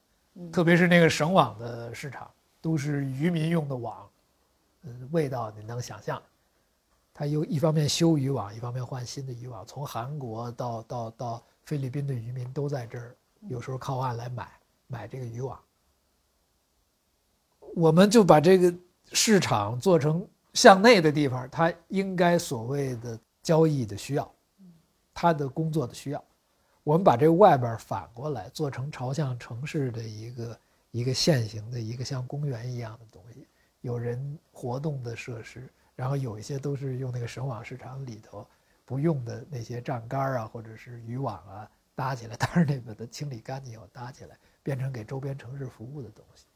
[0.50, 2.30] 特别是那个省网的市场，
[2.60, 4.10] 都是渔民用的网，
[4.82, 6.22] 嗯，味道你能想象。
[7.12, 13.14] 他又一方面修渔网，一方面换新的渔网，从韩国到到到菲律宾的渔民都在这儿，
[13.48, 14.50] 有时候靠岸来买
[14.88, 15.60] 买这个渔网。
[17.74, 18.72] 我们就把这个
[19.12, 24.32] 市场做成向内的地方，它应该所谓的交易的需要，
[25.12, 26.24] 它的工作的需要，
[26.82, 30.58] 我们把这外边反过来做成朝向城市的一个
[30.92, 33.46] 一个线形的一个像公园一样的东西，
[33.80, 35.68] 有人活动的设施。
[35.96, 38.44] 然后有一些都是用那个省网市场里头
[38.84, 46.46] 不用的那些站杆啊，或者是渔网啊搭起来，当然得把它清理干净以后搭起来，变成给周边城市服务的东西。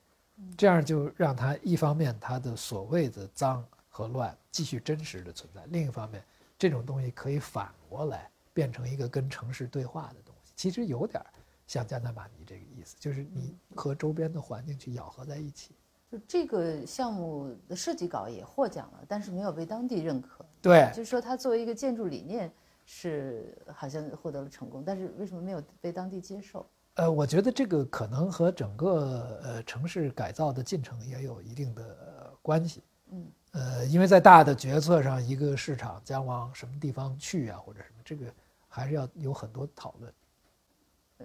[0.57, 6.23] 这样就让它一方面它的所谓的脏和乱继续真实的存在，另一方面
[6.59, 10.53] 这种东西可以反过来变成一个跟城市对话的东西。
[10.57, 11.23] 其实有点
[11.67, 15.75] 像加纳马尼这个意思，就是你和周边的环境去咬合在一起。
[16.11, 20.45] 就这个项目的设计稿也获奖了，但是没有被当地认可。
[20.63, 22.51] 对，就是说它作为一个建筑理念
[22.87, 26.67] 是好像获得了成功，但是为什么没有被当地接受？
[26.99, 32.83] 呃，我觉得这个可能和整个呃城市改造的进程也有一定的关系。
[33.13, 38.27] 嗯，呃，因为在大的决策上，一个市场将往什么地方去啊，或者什么，这个
[38.69, 40.13] 还是要有很多讨论。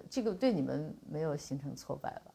[0.08, 2.32] 这个对你们没有形成挫败吧？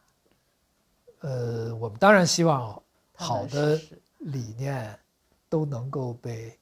[1.22, 2.82] 呃，我们当然希望
[3.16, 3.80] 好的
[4.18, 5.00] 理念
[5.48, 6.60] 都能够被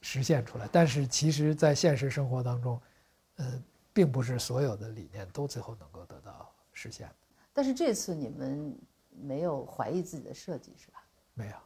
[0.00, 2.80] 实现出来，但是其实，在现实生活当中，
[3.36, 3.62] 呃，
[3.96, 7.14] 并不是所有的理念都最后能够得到实现的。
[7.54, 8.78] 但是这次你们
[9.10, 11.02] 没有怀疑自己的设计，是吧？
[11.32, 11.56] 没有，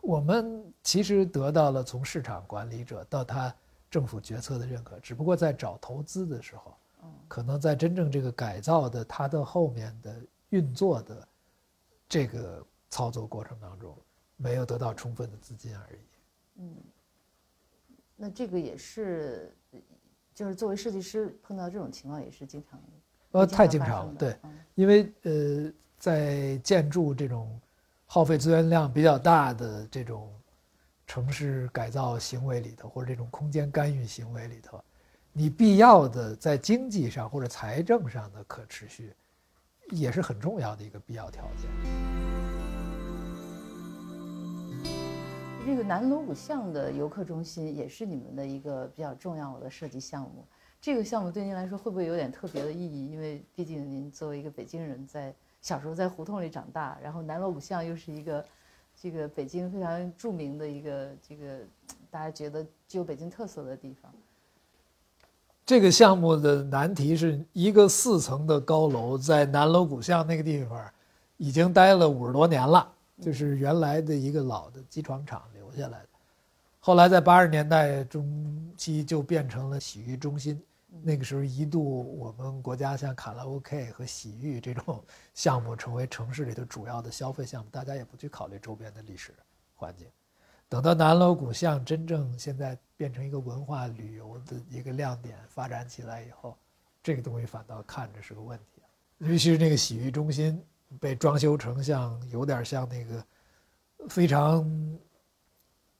[0.00, 3.52] 我们其实得到了从市场管理者到他
[3.90, 6.76] 政府决策的认可，只不过在找投资的时候，
[7.26, 10.14] 可能在真正这个改造的它的后面的。
[10.50, 11.28] 运作的
[12.08, 13.96] 这个操作过程当中，
[14.36, 15.98] 没有得到充分的资金而已。
[16.56, 16.76] 嗯，
[18.16, 19.56] 那这个也是，
[20.34, 22.80] 就是作为设计师碰到这种情况也是经常，
[23.32, 24.14] 呃，太经常了。
[24.18, 24.36] 对，
[24.74, 27.60] 因为呃，在建筑这种
[28.06, 30.32] 耗费资源量比较大的这种
[31.06, 34.82] 城市改造行为里头，或者这种空间干预行为里头，
[35.32, 39.14] 你必要的在经济上或者财政上的可持续。
[39.92, 42.29] 也是很重要的一个必要条件。
[45.66, 50.44] 这个南锣鼓巷的游客中心也是你们的一个比较重要的设计项目。
[50.80, 53.08] 这个项目对您来说会不会有点特别的意义？
[53.10, 58.44] 因为毕竟您作为一个北京人，在小时候在胡同里长大，然后南锣鼓巷又是一个
[59.00, 61.58] 这个北京非常著名的一个这个
[62.10, 64.10] 大家觉得具有北京特色的地方。
[65.66, 70.90] 这个项目的难题是一个四层的高楼，在南锣鼓巷那个地方，
[71.36, 76.08] 已经待了五十多年了，就是原来的一个老的机床厂留下来的。
[76.78, 80.60] 后来在八十年代中期就变成了洗浴中心，
[81.02, 89.34] 那个时候一度我们国家像卡拉 OK 和洗浴这种项目成为城市里的主要的消费项目，大家也不去考虑周边的历史
[89.74, 90.06] 环境。
[90.68, 96.56] 等到南锣鼓巷真正现在变成一个文化旅游的一个亮点，发展起来以后，
[97.02, 98.80] 这个东西反倒看着是个问题。
[99.18, 100.62] 尤其是那个洗浴中心
[100.98, 103.24] 被装修成像有点像那个
[104.08, 104.98] 非常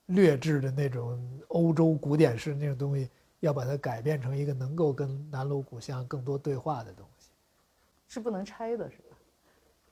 [0.07, 3.09] 劣质的那种欧洲古典式那种东西，
[3.41, 7.29] 要把它改变成一个能够跟南锣鼓巷更多对话的东西，
[8.09, 9.17] 是不能拆的，是吧？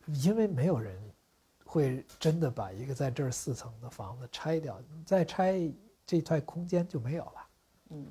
[0.07, 0.99] 因为没有人。
[1.71, 5.71] 会真的把一个在这儿四层的房子拆掉，再拆
[6.07, 7.49] 这块空间就没有了。
[7.91, 8.07] 嗯，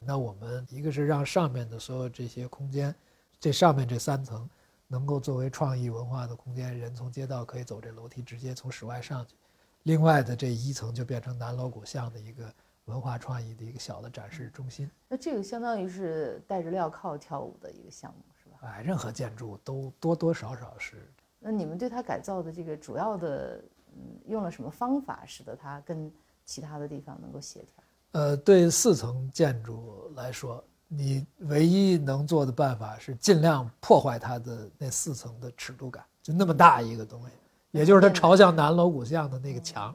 [0.00, 2.92] 那我们一个是让上面的所有这些空间，
[3.38, 4.50] 这上面这三层
[4.88, 9.34] 能够作为创意文化的空间，人从街道可以走这楼梯直接从室外上去。
[9.82, 12.52] 另外的这一层就变成南锣鼓巷的一个
[12.86, 14.90] 文化创意的一个小的展示中心。
[15.08, 18.58] 那这个相当于是带着镣铐跳舞的一个项目，是吧？
[18.62, 21.08] 哎，任何建筑都多多少少是。
[21.38, 23.62] 那你们对它改造的这个主要的
[23.94, 26.12] 嗯用了什么方法，使得它跟
[26.44, 27.84] 其他的地方能够协调？
[28.12, 37.32] 呃，对四层建筑来说，你唯一能做的办法是尽量破坏它的那四层的尺度感，就那么大一个东西，
[37.72, 39.94] 也就是它朝向南锣鼓巷的那个墙。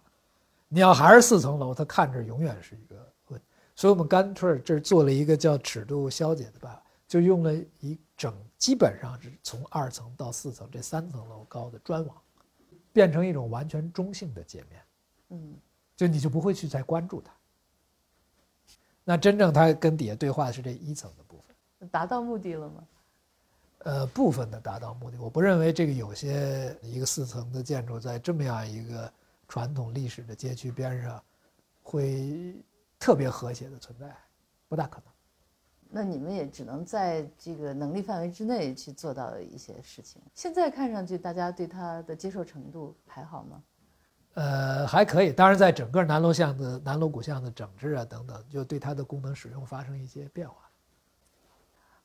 [0.68, 2.95] 你要还是四层楼，它看着永远是一个
[3.27, 3.41] 问。
[3.76, 12.15] 所以我们干脆这儿做了一个叫尺度消解的办法，就用了一整，基本上是从二层到四层这三层楼高的砖网，
[12.93, 14.81] 变成一种完全中性的界面。
[15.30, 15.55] 嗯，
[15.95, 17.34] 就你就不会去再关注它。
[19.03, 21.38] 那真正他跟底下对话的是这一层的部
[21.80, 22.84] 分，达到目的了吗？
[23.80, 25.18] 呃，部分的达到目的。
[25.19, 29.11] 我不认为这个有些一个四层的建筑在这么样一个
[29.48, 31.23] 传统历史的街区边上，
[31.82, 32.56] 会
[32.99, 34.15] 特别和谐的存在，
[34.69, 35.06] 不大可能。
[35.90, 40.22] 那你们也只能在这个能力范围之内去做到一些事情。
[40.36, 43.64] 现在看上去，大家对它的接受程度还好吗？
[44.33, 45.31] 呃，还可以。
[45.31, 50.55] 当然，在整个南锣巷的南锣鼓巷的整治啊等等，就对它的功能使用发生一些变化。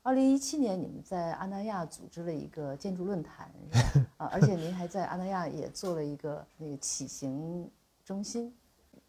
[0.03, 3.51] 二零一七年，你们在阿那亚组织了一个建筑论坛，
[4.19, 7.69] 啊，而且您还在阿那亚也做了一个那个启行
[8.05, 8.55] 中心，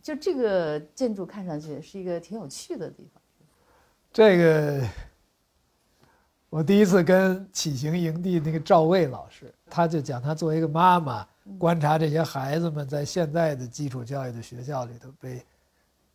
[0.02, 3.22] 就这个建筑看上去是一个挺有趣的地方。
[4.11, 4.88] 这个，
[6.49, 11.28] 我第一次跟启行营地那个赵卫老师，他就讲他作为一个妈妈。
[11.57, 15.41] 观察这些孩子们在现在的基础教育的学校里头被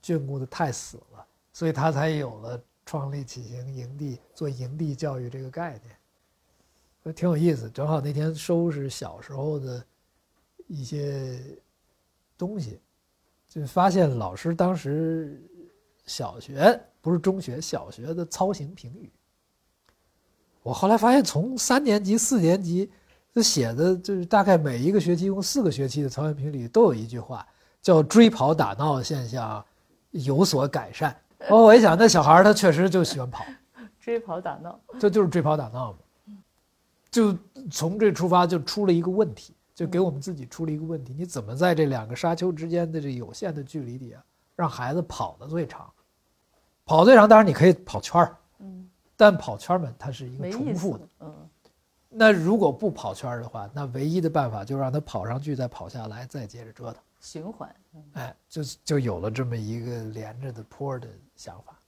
[0.03, 5.81] 眷顾的太死了，所以他才有了创立启行营地做营地教育这个概
[7.03, 7.71] 念，挺有意思。
[7.71, 9.83] 正好那天收拾小时候的
[10.67, 11.41] 一些
[12.37, 12.79] 东西，
[13.49, 15.43] 就发现老师当时
[16.05, 19.11] 小学不是中学，小学的操行评语。
[20.63, 22.91] 我后来发现，从三年级、四年级。
[23.35, 27.47] 这写的就是大概每一个学期，共四个学期的操行评里都有一句话，
[27.81, 29.65] 叫“追跑打闹现象
[30.11, 31.17] 有所改善”。
[31.49, 33.43] 哦，我一想，那小孩他确实就喜欢跑，
[33.99, 35.99] 追跑打闹，这就是追跑打闹嘛。
[37.11, 37.35] 就
[37.71, 44.23] 从这出发，就出了一个问题，就给我们自己出了一个问题：你怎么在这两个沙丘之间的这有限的距离里啊，
[44.55, 45.91] 让孩子跑得最长？
[46.85, 48.37] 跑最长，当然你可以跑圈儿，嗯，
[49.23, 51.49] 但跑圈儿嘛，它是一个重复的，嗯。
[52.09, 57.73] 那如果不跑圈的话，那唯一的办法就让他跑上去，再跑下来，再接着折腾，循环。
[58.15, 61.79] 哎，就就有了这么一个连着的坡的想法。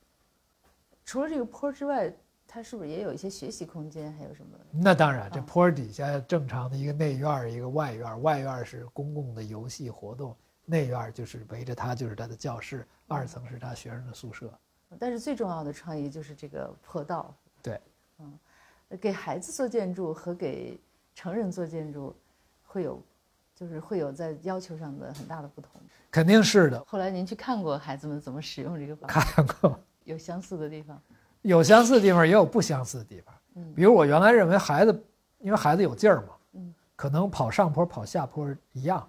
[1.05, 2.15] 除了这个坡之外，
[2.47, 4.13] 它是不是也有一些学习空间？
[4.13, 4.57] 还有什么？
[4.71, 14.57] 那当然，这坡底下正常的一个内院一个外院外院是公共的游戏活动，内院就是围着它就是它的教室，二层是他学生的宿舍。
[14.99, 17.35] 但是最重要的创意就是这个坡道。
[17.63, 17.81] 对，
[18.19, 18.39] 嗯。
[19.01, 20.79] 给孩子做建筑和给
[21.15, 22.15] 成人做建筑，
[22.65, 23.03] 会有，
[23.55, 25.71] 就是会有在要求上的很大的不同。
[26.13, 26.85] 肯定是的。
[26.87, 29.21] 后来您去看过孩子们怎么使用这个方法？
[29.21, 29.81] 看过。
[30.05, 31.01] 有相似的地方，
[31.43, 33.35] 有相似的地方，也有不相似的地方。
[33.55, 35.05] 嗯，比如我原来认为孩子，
[35.39, 39.09] 因为孩子有劲儿嘛，嗯，可能跑上坡跑下坡一样。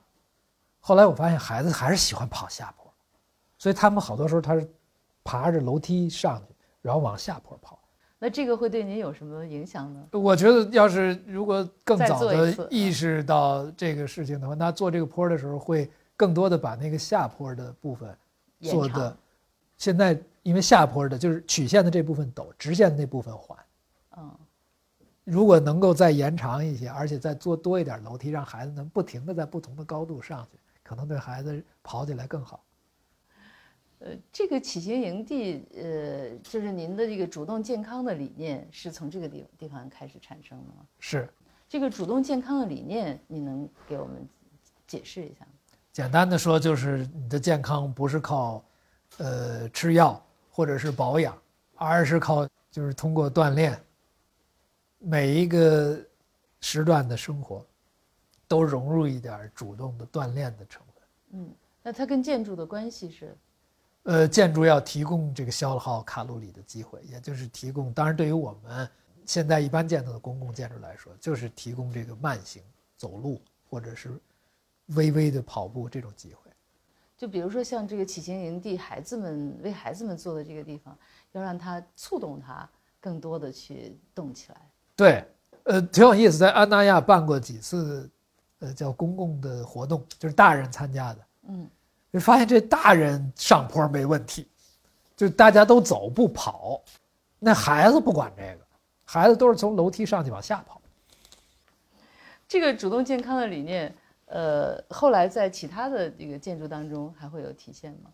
[0.79, 2.91] 后来我发现孩子还是喜欢跑下坡，
[3.57, 4.67] 所以他们好多时候他是
[5.25, 7.77] 爬着楼梯上去，然后往下坡跑。
[8.17, 10.07] 那这个会对您有什么影响呢？
[10.11, 18.17] 我觉得，要是如果更早的意识到这个事情的话，那做这个坡的时候会更多的把那个下坡的部分
[18.61, 19.15] 做的。
[19.77, 23.59] 现在因为下坡的就是曲线的这部分陡，直线的那部分缓。
[24.17, 24.31] 嗯，
[25.25, 32.63] 如果能够再延长一些，而且再做多一点楼梯，让孩子能不停的在不同的高度上去，可能对孩子跑起来更好。
[33.99, 40.85] 呃，这个启行营地，呃，就是您的这个主动健康的理念是从这个地地方开始产生的吗？
[40.99, 41.27] 是，
[41.67, 44.27] 这个主动健康的理念，你能给我们
[44.85, 45.51] 解释一下吗？
[45.93, 48.63] 简单的说，就是你的健康不是靠，
[49.17, 51.41] 呃，吃药或者是保养，
[51.75, 53.79] 而是靠就是通过锻炼。
[54.99, 55.97] 每一个
[56.59, 57.65] 时段的生活，
[58.47, 61.03] 都融入一点主动的锻炼的成分。
[61.31, 61.49] 嗯，
[61.81, 63.35] 那它跟建筑的关系是？
[64.05, 67.91] 呃，建筑要提供这个消耗卡路里的机会，也就是提供。
[67.91, 68.87] 当然，对于我们
[69.25, 72.61] 现在一般见到的公共建筑来说，就是提供这个慢行、
[72.97, 74.11] 走路或者是
[74.89, 76.51] 微微的跑步这种机会。
[77.17, 80.95] 就比如说像这个启行营地，孩子们为孩子们做的这个地方，
[81.31, 82.69] 要让他触动他
[82.99, 84.69] 更多的去动起来。
[84.95, 85.27] 对，
[85.63, 88.07] 呃，挺有意思，在安那亚办过几次，
[88.59, 91.19] 呃，叫公共的活动，就是大人参加的。
[91.47, 91.67] 嗯。
[92.15, 94.47] 就发现这大人上坡没问题，
[95.17, 96.81] 就大家都走不跑，
[97.39, 98.65] 那孩子不管这个，
[99.03, 100.81] 孩子都是从楼梯上去往下跑。
[102.47, 103.93] 这个主动健康的理念
[104.27, 108.09] 呃，后来在其他的这个建筑当中还会有体现吗？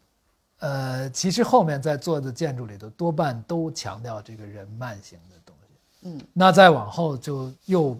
[0.61, 6.09] 呃，其实后面在做的建筑里头，多半都强调这个人慢性的东西。
[6.09, 7.95] 嗯，那再往后就又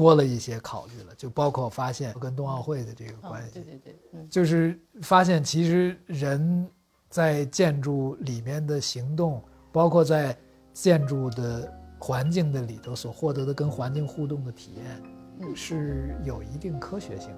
[0.00, 6.66] 多了一些考虑了，就包括发现跟冬奥会的这个关系，对对对，嗯就是发现其实人
[7.10, 10.34] 在建筑里面的行动，包括在
[10.72, 15.02] 建筑的环境的里头所获得的跟环境互动的体验，
[15.40, 17.28] 嗯是有一定科学性、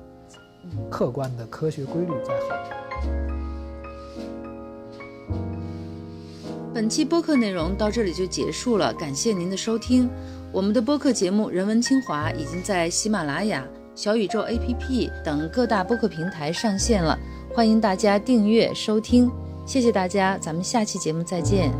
[0.66, 2.70] 嗯客观的科学规律在后面。
[6.72, 10.09] 本期播客内容到这里就结束了，感谢您的收听。
[10.53, 17.19] 我们的播客节目《人文清华》已经在喜马拉雅、小宇宙 APP 等各大播客平台上线了，
[17.55, 19.31] 欢迎大家订阅收听。
[19.65, 21.73] 谢谢大家，咱们下期节目再见。